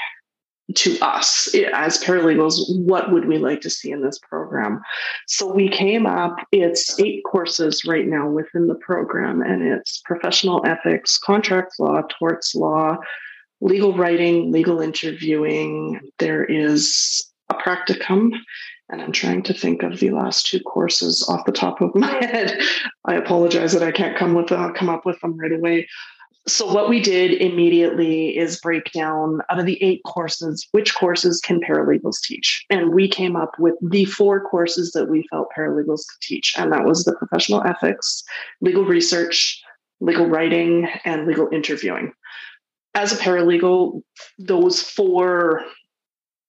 to 0.76 0.98
us 1.00 1.54
as 1.74 2.04
paralegals? 2.04 2.60
What 2.70 3.12
would 3.12 3.28
we 3.28 3.38
like 3.38 3.62
to 3.62 3.70
see 3.70 3.92
in 3.92 4.02
this 4.02 4.20
program? 4.20 4.82
So 5.28 5.52
we 5.52 5.70
came 5.70 6.06
up, 6.06 6.36
it's 6.52 7.00
eight 7.00 7.24
courses 7.30 7.86
right 7.86 8.08
now 8.08 8.30
within 8.30 8.68
the 8.68 8.76
program, 8.76 9.42
and 9.42 9.64
it's 9.64 10.02
professional 10.06 10.66
ethics, 10.66 11.18
contract 11.18 11.74
law, 11.80 12.02
torts 12.20 12.56
law, 12.56 12.98
legal 13.62 13.94
writing, 13.96 14.52
legal 14.52 14.82
interviewing. 14.82 16.00
There 16.20 16.46
is 16.46 17.26
a 17.50 17.56
practicum 17.56 18.32
and 18.90 19.02
I'm 19.02 19.12
trying 19.12 19.44
to 19.44 19.54
think 19.54 19.84
of 19.84 20.00
the 20.00 20.10
last 20.10 20.48
two 20.48 20.60
courses 20.62 21.28
off 21.30 21.46
the 21.46 21.52
top 21.52 21.80
of 21.82 21.94
my 21.96 22.12
head. 22.26 22.60
I 23.06 23.16
apologize 23.16 23.72
that 23.74 23.84
I 23.84 23.92
can't 23.92 24.18
come 24.18 24.34
with 24.34 24.52
uh, 24.52 24.72
come 24.74 24.90
up 24.90 25.06
with 25.06 25.20
them 25.22 25.38
right 25.38 25.52
away. 25.52 25.88
So 26.50 26.66
what 26.66 26.90
we 26.90 27.00
did 27.00 27.34
immediately 27.34 28.36
is 28.36 28.60
break 28.60 28.92
down 28.92 29.40
out 29.52 29.60
of 29.60 29.68
the 29.68 29.82
eight 29.84 30.02
courses, 30.04 30.68
which 30.72 30.96
courses 30.96 31.40
can 31.40 31.62
paralegals 31.62 32.20
teach? 32.24 32.66
And 32.72 32.92
we 32.94 33.08
came 33.08 33.36
up 33.36 33.52
with 33.60 33.76
the 33.82 34.06
four 34.06 34.42
courses 34.42 34.92
that 34.94 35.10
we 35.10 35.28
felt 35.30 35.50
paralegals 35.56 36.08
could 36.08 36.22
teach. 36.22 36.56
And 36.58 36.74
that 36.74 36.86
was 36.86 37.04
the 37.04 37.16
professional 37.16 37.64
ethics, 37.64 38.24
legal 38.62 38.84
research, 38.84 39.62
legal 40.00 40.26
writing, 40.26 40.88
and 41.06 41.28
legal 41.28 41.50
interviewing. 41.52 42.14
As 42.96 43.14
a 43.14 43.18
paralegal, 43.18 44.02
those 44.40 44.82
four 44.82 45.64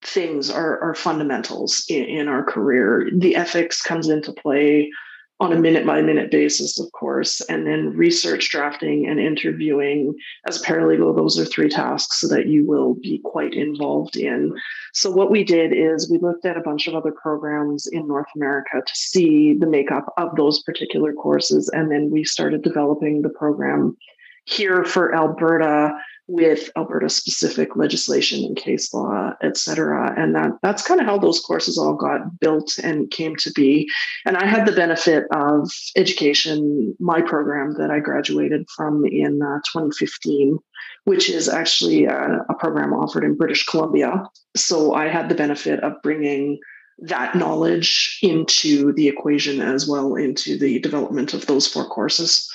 things 0.03 0.49
are, 0.51 0.81
are 0.81 0.95
fundamentals 0.95 1.85
in, 1.91 2.05
in 2.05 2.29
our 2.29 2.43
career. 2.43 3.11
The 3.15 3.37
ethics 3.37 3.83
comes 3.83 4.09
into 4.09 4.33
play 4.33 4.91
on 5.41 5.55
a 5.55 5.59
minute 5.59 5.87
by 5.87 6.03
minute 6.03 6.31
basis, 6.31 6.79
of 6.79 6.93
course, 6.93 7.41
and 7.43 7.67
then 7.67 7.97
research 7.97 8.51
drafting 8.51 9.09
and 9.09 9.19
interviewing 9.19 10.15
as 10.47 10.61
a 10.61 10.65
paralegal, 10.65 11.17
those 11.17 11.39
are 11.39 11.47
three 11.47 11.69
tasks 11.71 12.21
that 12.29 12.47
you 12.47 12.67
will 12.67 12.95
be 12.95 13.21
quite 13.25 13.55
involved 13.55 14.17
in. 14.17 14.55
So, 14.93 15.11
what 15.11 15.31
we 15.31 15.43
did 15.43 15.73
is 15.73 16.11
we 16.11 16.19
looked 16.19 16.45
at 16.45 16.59
a 16.59 16.63
bunch 16.63 16.87
of 16.87 16.95
other 16.95 17.13
programs 17.13 17.87
in 17.87 18.07
North 18.07 18.29
America 18.37 18.83
to 18.87 18.95
see 18.95 19.55
the 19.55 19.67
makeup 19.67 20.13
of 20.19 20.37
those 20.37 20.63
particular 20.63 21.15
courses, 21.15 21.71
and 21.73 21.91
then 21.91 22.11
we 22.11 22.23
started 22.23 22.63
developing 22.63 23.23
the 23.23 23.31
program 23.31 23.97
here 24.45 24.85
for 24.85 25.15
Alberta 25.15 25.93
with 26.31 26.71
Alberta 26.77 27.09
specific 27.09 27.75
legislation 27.75 28.45
and 28.45 28.57
case 28.57 28.95
law, 28.95 29.33
et 29.43 29.57
cetera. 29.57 30.15
And 30.17 30.35
that, 30.37 30.53
that's 30.63 30.87
kind 30.87 31.01
of 31.01 31.07
how 31.07 31.19
those 31.19 31.41
courses 31.41 31.77
all 31.77 31.95
got 31.95 32.39
built 32.39 32.79
and 32.83 33.11
came 33.11 33.35
to 33.37 33.51
be. 33.53 33.89
And 34.25 34.37
I 34.37 34.47
had 34.47 34.65
the 34.65 34.73
benefit 34.73 35.25
of 35.33 35.69
education, 35.97 36.95
my 37.01 37.21
program 37.21 37.75
that 37.79 37.91
I 37.91 37.99
graduated 37.99 38.69
from 38.77 39.05
in 39.05 39.43
uh, 39.43 39.59
2015, 39.73 40.59
which 41.05 41.29
is 41.29 41.49
actually 41.49 42.05
a, 42.05 42.45
a 42.49 42.55
program 42.55 42.93
offered 42.93 43.25
in 43.25 43.37
British 43.37 43.67
Columbia. 43.67 44.23
So 44.57 44.95
I 44.95 45.09
had 45.09 45.29
the 45.29 45.35
benefit 45.35 45.81
of 45.81 46.01
bringing 46.03 46.61
that 47.01 47.35
knowledge 47.35 48.19
into 48.23 48.93
the 48.93 49.09
equation 49.09 49.61
as 49.61 49.89
well 49.89 50.15
into 50.15 50.57
the 50.57 50.79
development 50.79 51.35
of 51.35 51.47
those 51.47 51.67
four 51.67 51.87
courses. 51.87 52.49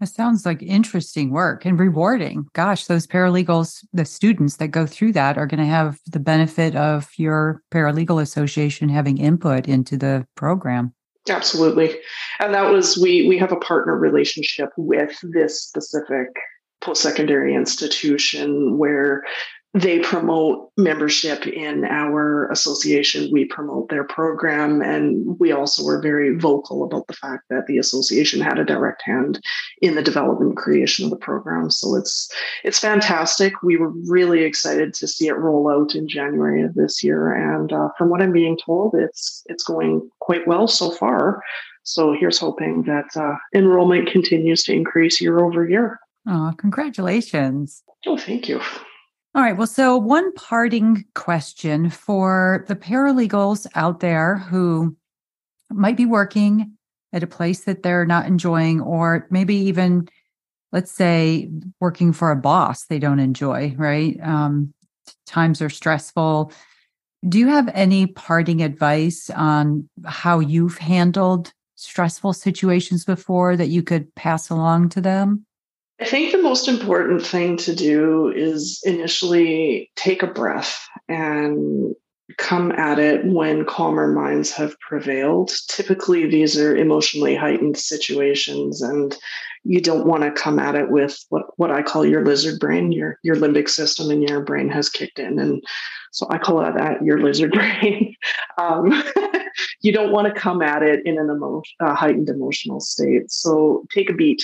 It 0.00 0.08
sounds 0.08 0.46
like 0.46 0.62
interesting 0.62 1.30
work 1.30 1.64
and 1.66 1.78
rewarding. 1.78 2.46
Gosh, 2.54 2.86
those 2.86 3.06
paralegals, 3.06 3.84
the 3.92 4.04
students 4.04 4.56
that 4.56 4.68
go 4.68 4.86
through 4.86 5.12
that 5.12 5.36
are 5.36 5.46
going 5.46 5.60
to 5.60 5.66
have 5.66 5.98
the 6.06 6.20
benefit 6.20 6.74
of 6.74 7.10
your 7.16 7.62
paralegal 7.70 8.22
association 8.22 8.88
having 8.88 9.18
input 9.18 9.68
into 9.68 9.98
the 9.98 10.26
program. 10.36 10.94
Absolutely. 11.28 11.96
And 12.38 12.54
that 12.54 12.70
was 12.70 12.96
we 12.96 13.28
we 13.28 13.36
have 13.38 13.52
a 13.52 13.56
partner 13.56 13.96
relationship 13.96 14.70
with 14.76 15.18
this 15.22 15.62
specific 15.62 16.28
post-secondary 16.80 17.54
institution 17.54 18.78
where 18.78 19.22
they 19.72 20.00
promote 20.00 20.72
membership 20.76 21.46
in 21.46 21.84
our 21.84 22.50
association. 22.50 23.30
We 23.30 23.44
promote 23.44 23.88
their 23.88 24.02
program, 24.02 24.82
and 24.82 25.38
we 25.38 25.52
also 25.52 25.84
were 25.84 26.02
very 26.02 26.36
vocal 26.36 26.82
about 26.82 27.06
the 27.06 27.12
fact 27.12 27.44
that 27.50 27.66
the 27.66 27.78
association 27.78 28.40
had 28.40 28.58
a 28.58 28.64
direct 28.64 29.02
hand 29.02 29.40
in 29.80 29.94
the 29.94 30.02
development 30.02 30.50
and 30.50 30.56
creation 30.56 31.04
of 31.04 31.10
the 31.10 31.16
program. 31.16 31.70
So 31.70 31.94
it's 31.94 32.28
it's 32.64 32.80
fantastic. 32.80 33.62
We 33.62 33.76
were 33.76 33.92
really 34.08 34.42
excited 34.42 34.92
to 34.94 35.06
see 35.06 35.28
it 35.28 35.34
roll 35.34 35.70
out 35.70 35.94
in 35.94 36.08
January 36.08 36.62
of 36.62 36.74
this 36.74 37.04
year, 37.04 37.32
and 37.32 37.72
uh, 37.72 37.90
from 37.96 38.10
what 38.10 38.22
I'm 38.22 38.32
being 38.32 38.58
told, 38.64 38.96
it's 38.96 39.44
it's 39.46 39.62
going 39.62 40.08
quite 40.18 40.48
well 40.48 40.66
so 40.66 40.90
far. 40.90 41.42
So 41.84 42.12
here's 42.12 42.38
hoping 42.38 42.82
that 42.84 43.16
uh, 43.16 43.36
enrollment 43.54 44.10
continues 44.10 44.64
to 44.64 44.72
increase 44.72 45.20
year 45.20 45.38
over 45.38 45.68
year. 45.68 46.00
Oh, 46.26 46.52
congratulations! 46.58 47.84
Oh, 48.04 48.16
thank 48.16 48.48
you. 48.48 48.60
All 49.34 49.42
right. 49.42 49.56
Well, 49.56 49.66
so 49.66 49.96
one 49.96 50.32
parting 50.32 51.04
question 51.14 51.88
for 51.88 52.64
the 52.66 52.74
paralegals 52.74 53.66
out 53.76 54.00
there 54.00 54.38
who 54.38 54.96
might 55.70 55.96
be 55.96 56.06
working 56.06 56.72
at 57.12 57.22
a 57.22 57.28
place 57.28 57.64
that 57.64 57.82
they're 57.82 58.06
not 58.06 58.26
enjoying, 58.26 58.80
or 58.80 59.26
maybe 59.30 59.54
even, 59.56 60.08
let's 60.72 60.92
say, 60.92 61.50
working 61.80 62.12
for 62.12 62.30
a 62.30 62.36
boss 62.36 62.86
they 62.86 62.98
don't 62.98 63.20
enjoy, 63.20 63.74
right? 63.78 64.18
Um, 64.22 64.74
times 65.26 65.62
are 65.62 65.70
stressful. 65.70 66.52
Do 67.28 67.38
you 67.38 67.48
have 67.48 67.70
any 67.74 68.06
parting 68.08 68.62
advice 68.62 69.30
on 69.30 69.88
how 70.06 70.40
you've 70.40 70.78
handled 70.78 71.52
stressful 71.76 72.34
situations 72.34 73.04
before 73.04 73.56
that 73.56 73.68
you 73.68 73.82
could 73.82 74.14
pass 74.14 74.50
along 74.50 74.90
to 74.90 75.00
them? 75.00 75.46
I 76.00 76.06
think 76.06 76.32
the 76.32 76.42
most 76.42 76.66
important 76.66 77.26
thing 77.26 77.56
to 77.58 77.74
do 77.74 78.32
is 78.34 78.80
initially 78.84 79.90
take 79.96 80.22
a 80.22 80.26
breath 80.26 80.82
and 81.08 81.94
come 82.38 82.72
at 82.72 82.98
it 82.98 83.24
when 83.26 83.66
calmer 83.66 84.10
minds 84.10 84.50
have 84.52 84.78
prevailed. 84.80 85.52
Typically, 85.68 86.26
these 86.26 86.58
are 86.58 86.74
emotionally 86.74 87.34
heightened 87.34 87.76
situations, 87.76 88.80
and 88.80 89.16
you 89.64 89.80
don't 89.80 90.06
want 90.06 90.22
to 90.22 90.30
come 90.30 90.58
at 90.58 90.74
it 90.74 90.90
with 90.90 91.22
what, 91.28 91.46
what 91.58 91.70
I 91.70 91.82
call 91.82 92.06
your 92.06 92.24
lizard 92.24 92.58
brain, 92.60 92.92
your 92.92 93.18
your 93.22 93.36
limbic 93.36 93.68
system 93.68 94.10
in 94.10 94.22
your 94.22 94.42
brain 94.42 94.70
has 94.70 94.88
kicked 94.88 95.18
in. 95.18 95.38
And 95.38 95.62
so 96.12 96.26
I 96.30 96.38
call 96.38 96.60
that 96.60 97.04
your 97.04 97.20
lizard 97.22 97.52
brain. 97.82 98.14
um, 98.56 99.02
you 99.82 99.92
don't 99.92 100.12
want 100.12 100.32
to 100.32 100.40
come 100.40 100.62
at 100.62 100.82
it 100.82 101.00
in 101.04 101.18
an 101.18 101.28
emo- 101.30 101.62
heightened 101.80 102.30
emotional 102.30 102.80
state. 102.80 103.30
So 103.30 103.84
take 103.92 104.08
a 104.08 104.14
beat, 104.14 104.42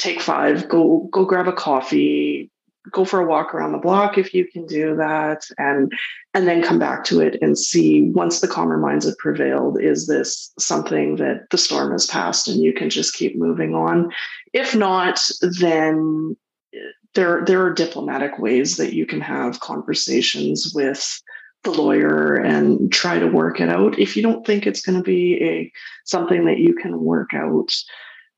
take 0.00 0.20
five, 0.20 0.68
go 0.68 1.08
go 1.12 1.24
grab 1.24 1.46
a 1.46 1.52
coffee, 1.52 2.50
go 2.90 3.04
for 3.04 3.20
a 3.20 3.26
walk 3.26 3.54
around 3.54 3.72
the 3.72 3.78
block 3.78 4.16
if 4.16 4.32
you 4.34 4.46
can 4.46 4.66
do 4.66 4.96
that 4.96 5.42
and 5.58 5.92
and 6.34 6.48
then 6.48 6.62
come 6.62 6.78
back 6.78 7.04
to 7.04 7.20
it 7.20 7.36
and 7.42 7.58
see 7.58 8.02
once 8.10 8.40
the 8.40 8.48
calmer 8.48 8.78
minds 8.78 9.04
have 9.04 9.16
prevailed 9.18 9.80
is 9.80 10.06
this 10.06 10.52
something 10.58 11.16
that 11.16 11.48
the 11.50 11.58
storm 11.58 11.92
has 11.92 12.06
passed 12.06 12.48
and 12.48 12.62
you 12.62 12.72
can 12.72 12.90
just 12.90 13.14
keep 13.14 13.38
moving 13.38 13.74
on? 13.74 14.10
If 14.52 14.74
not 14.74 15.20
then 15.60 16.36
eh, 16.74 16.78
there 17.14 17.44
there 17.44 17.62
are 17.64 17.72
diplomatic 17.72 18.38
ways 18.38 18.76
that 18.78 18.94
you 18.94 19.06
can 19.06 19.20
have 19.20 19.60
conversations 19.60 20.72
with 20.74 21.20
the 21.62 21.70
lawyer 21.70 22.36
and 22.36 22.90
try 22.90 23.18
to 23.18 23.26
work 23.26 23.60
it 23.60 23.68
out 23.68 23.98
if 23.98 24.16
you 24.16 24.22
don't 24.22 24.46
think 24.46 24.66
it's 24.66 24.80
going 24.80 24.96
to 24.96 25.04
be 25.04 25.38
a 25.42 25.72
something 26.06 26.46
that 26.46 26.58
you 26.58 26.74
can 26.74 26.98
work 26.98 27.34
out 27.34 27.70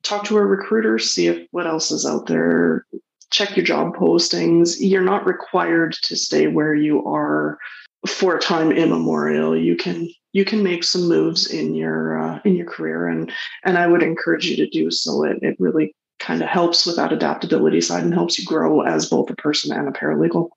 talk 0.03 0.25
to 0.25 0.37
a 0.37 0.45
recruiter 0.45 0.99
see 0.99 1.27
if 1.29 1.47
what 1.51 1.67
else 1.67 1.91
is 1.91 2.05
out 2.05 2.27
there 2.27 2.87
check 3.33 3.57
your 3.57 3.65
job 3.65 3.97
postings. 3.97 4.77
You're 4.79 5.03
not 5.03 5.27
required 5.27 5.95
to 6.03 6.17
stay 6.17 6.47
where 6.47 6.75
you 6.75 7.05
are 7.07 7.59
for 8.07 8.39
time 8.39 8.71
immemorial. 8.71 9.57
You 9.57 9.75
can 9.75 10.09
you 10.33 10.45
can 10.45 10.63
make 10.63 10.85
some 10.85 11.09
moves 11.09 11.51
in 11.51 11.75
your 11.75 12.19
uh, 12.19 12.41
in 12.45 12.55
your 12.55 12.67
career, 12.67 13.09
and 13.09 13.33
and 13.65 13.77
I 13.77 13.89
would 13.89 14.03
encourage 14.03 14.47
you 14.47 14.57
to 14.57 14.69
do 14.69 14.91
so. 14.91 15.25
It 15.25 15.39
it 15.43 15.57
really 15.59 15.95
kind 16.21 16.43
of 16.43 16.49
helps 16.49 16.87
with 16.87 16.97
that 16.97 17.13
adaptability 17.13 17.81
side 17.81 18.05
and 18.05 18.15
helps 18.15 18.39
you 18.39 18.45
grow 18.45 18.83
as 18.83 19.11
both 19.11 19.29
a 19.29 19.37
person 19.37 19.77
and 19.77 19.89
a 19.89 19.93
paralegal. 19.93 20.51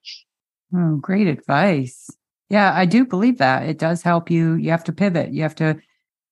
Oh, 0.76 0.98
great 0.98 1.28
advice. 1.28 2.10
Yeah, 2.50 2.72
I 2.76 2.86
do 2.86 3.06
believe 3.06 3.40
that 3.40 3.68
it 3.68 3.80
does 3.80 4.04
help 4.04 4.30
you. 4.30 4.54
You 4.54 4.70
have 4.70 4.84
to 4.84 4.94
pivot. 4.94 5.34
You 5.34 5.42
have 5.42 5.56
to. 5.56 5.78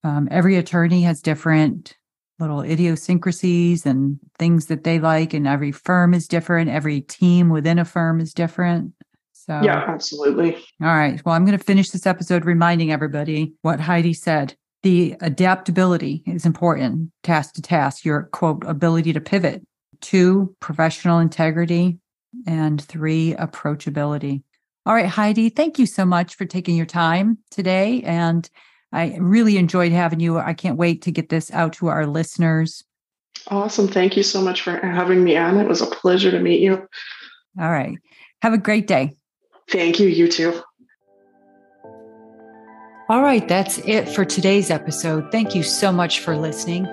Um, 0.05 0.27
every 0.29 0.57
attorney 0.57 1.03
has 1.03 1.21
different 1.21 1.95
little 2.39 2.61
idiosyncrasies 2.61 3.85
and 3.85 4.19
things 4.37 4.65
that 4.67 4.83
they 4.83 4.99
like 4.99 5.33
and 5.33 5.47
every 5.47 5.71
firm 5.71 6.13
is 6.13 6.27
different 6.27 6.69
every 6.69 7.01
team 7.01 7.49
within 7.49 7.79
a 7.79 7.85
firm 7.85 8.19
is 8.19 8.33
different. 8.33 8.93
So 9.33 9.61
yeah 9.61 9.85
absolutely. 9.87 10.55
All 10.81 10.87
right 10.87 11.23
well 11.25 11.35
i'm 11.35 11.45
going 11.45 11.57
to 11.57 11.63
finish 11.63 11.89
this 11.89 12.05
episode 12.07 12.45
reminding 12.45 12.91
everybody 12.91 13.53
what 13.61 13.79
heidi 13.79 14.13
said. 14.13 14.55
The 14.83 15.15
adaptability 15.21 16.23
is 16.25 16.45
important 16.45 17.09
task 17.23 17.53
to 17.53 17.61
task 17.61 18.03
your 18.03 18.23
quote 18.33 18.63
ability 18.65 19.13
to 19.13 19.21
pivot. 19.21 19.65
Two 20.01 20.55
professional 20.59 21.19
integrity. 21.19 21.99
And 22.47 22.81
three 22.81 23.35
approachability. 23.35 24.41
All 24.87 24.95
right 24.95 25.05
heidi 25.05 25.49
thank 25.49 25.77
you 25.77 25.85
so 25.85 26.03
much 26.03 26.35
for 26.35 26.45
taking 26.45 26.75
your 26.75 26.87
time 26.87 27.37
today 27.51 28.01
and 28.01 28.49
I 28.93 29.17
really 29.19 29.57
enjoyed 29.57 29.91
having 29.91 30.19
you. 30.19 30.37
I 30.37 30.53
can't 30.53 30.77
wait 30.77 31.01
to 31.01 31.11
get 31.11 31.29
this 31.29 31.51
out 31.51 31.73
to 31.73 31.87
our 31.87 32.05
listeners. 32.05 32.83
Awesome. 33.47 33.87
Thank 33.87 34.15
you 34.15 34.23
so 34.23 34.39
much 34.39 34.61
for 34.61 34.77
having 34.77 35.23
me 35.23 35.35
on. 35.35 35.57
It 35.57 35.67
was 35.67 35.81
a 35.81 35.87
pleasure 35.87 36.31
to 36.31 36.39
meet 36.39 36.61
you. 36.61 36.87
All 37.59 37.71
right. 37.71 37.97
Have 38.43 38.53
a 38.53 38.57
great 38.57 38.87
day. 38.87 39.15
Thank 39.69 39.99
you. 39.99 40.07
You 40.07 40.27
too. 40.27 40.61
All 43.09 43.23
right. 43.23 43.47
That's 43.47 43.79
it 43.79 44.07
for 44.07 44.23
today's 44.23 44.69
episode. 44.69 45.31
Thank 45.31 45.55
you 45.55 45.63
so 45.63 45.91
much 45.91 46.19
for 46.19 46.37
listening. 46.37 46.87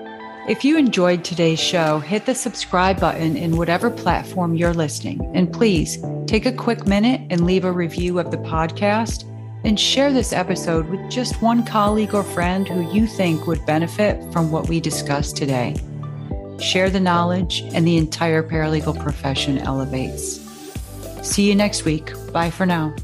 If 0.49 0.65
you 0.65 0.77
enjoyed 0.77 1.23
today's 1.23 1.59
show, 1.59 1.99
hit 1.99 2.25
the 2.25 2.33
subscribe 2.33 2.99
button 2.99 3.37
in 3.37 3.57
whatever 3.57 3.91
platform 3.91 4.55
you're 4.55 4.73
listening. 4.73 5.21
And 5.35 5.53
please 5.53 6.03
take 6.25 6.47
a 6.47 6.51
quick 6.51 6.87
minute 6.87 7.21
and 7.29 7.45
leave 7.45 7.63
a 7.63 7.71
review 7.71 8.17
of 8.17 8.31
the 8.31 8.37
podcast 8.37 9.30
and 9.63 9.79
share 9.79 10.11
this 10.11 10.33
episode 10.33 10.89
with 10.89 11.09
just 11.09 11.41
one 11.41 11.65
colleague 11.65 12.13
or 12.13 12.23
friend 12.23 12.67
who 12.67 12.91
you 12.93 13.05
think 13.07 13.47
would 13.47 13.65
benefit 13.65 14.21
from 14.33 14.51
what 14.51 14.67
we 14.67 14.79
discussed 14.79 15.37
today. 15.37 15.75
Share 16.59 16.89
the 16.89 16.99
knowledge, 16.99 17.61
and 17.73 17.85
the 17.85 17.97
entire 17.97 18.43
paralegal 18.43 18.99
profession 19.01 19.57
elevates. 19.57 20.39
See 21.23 21.47
you 21.47 21.55
next 21.55 21.85
week. 21.85 22.11
Bye 22.31 22.49
for 22.49 22.65
now. 22.65 22.95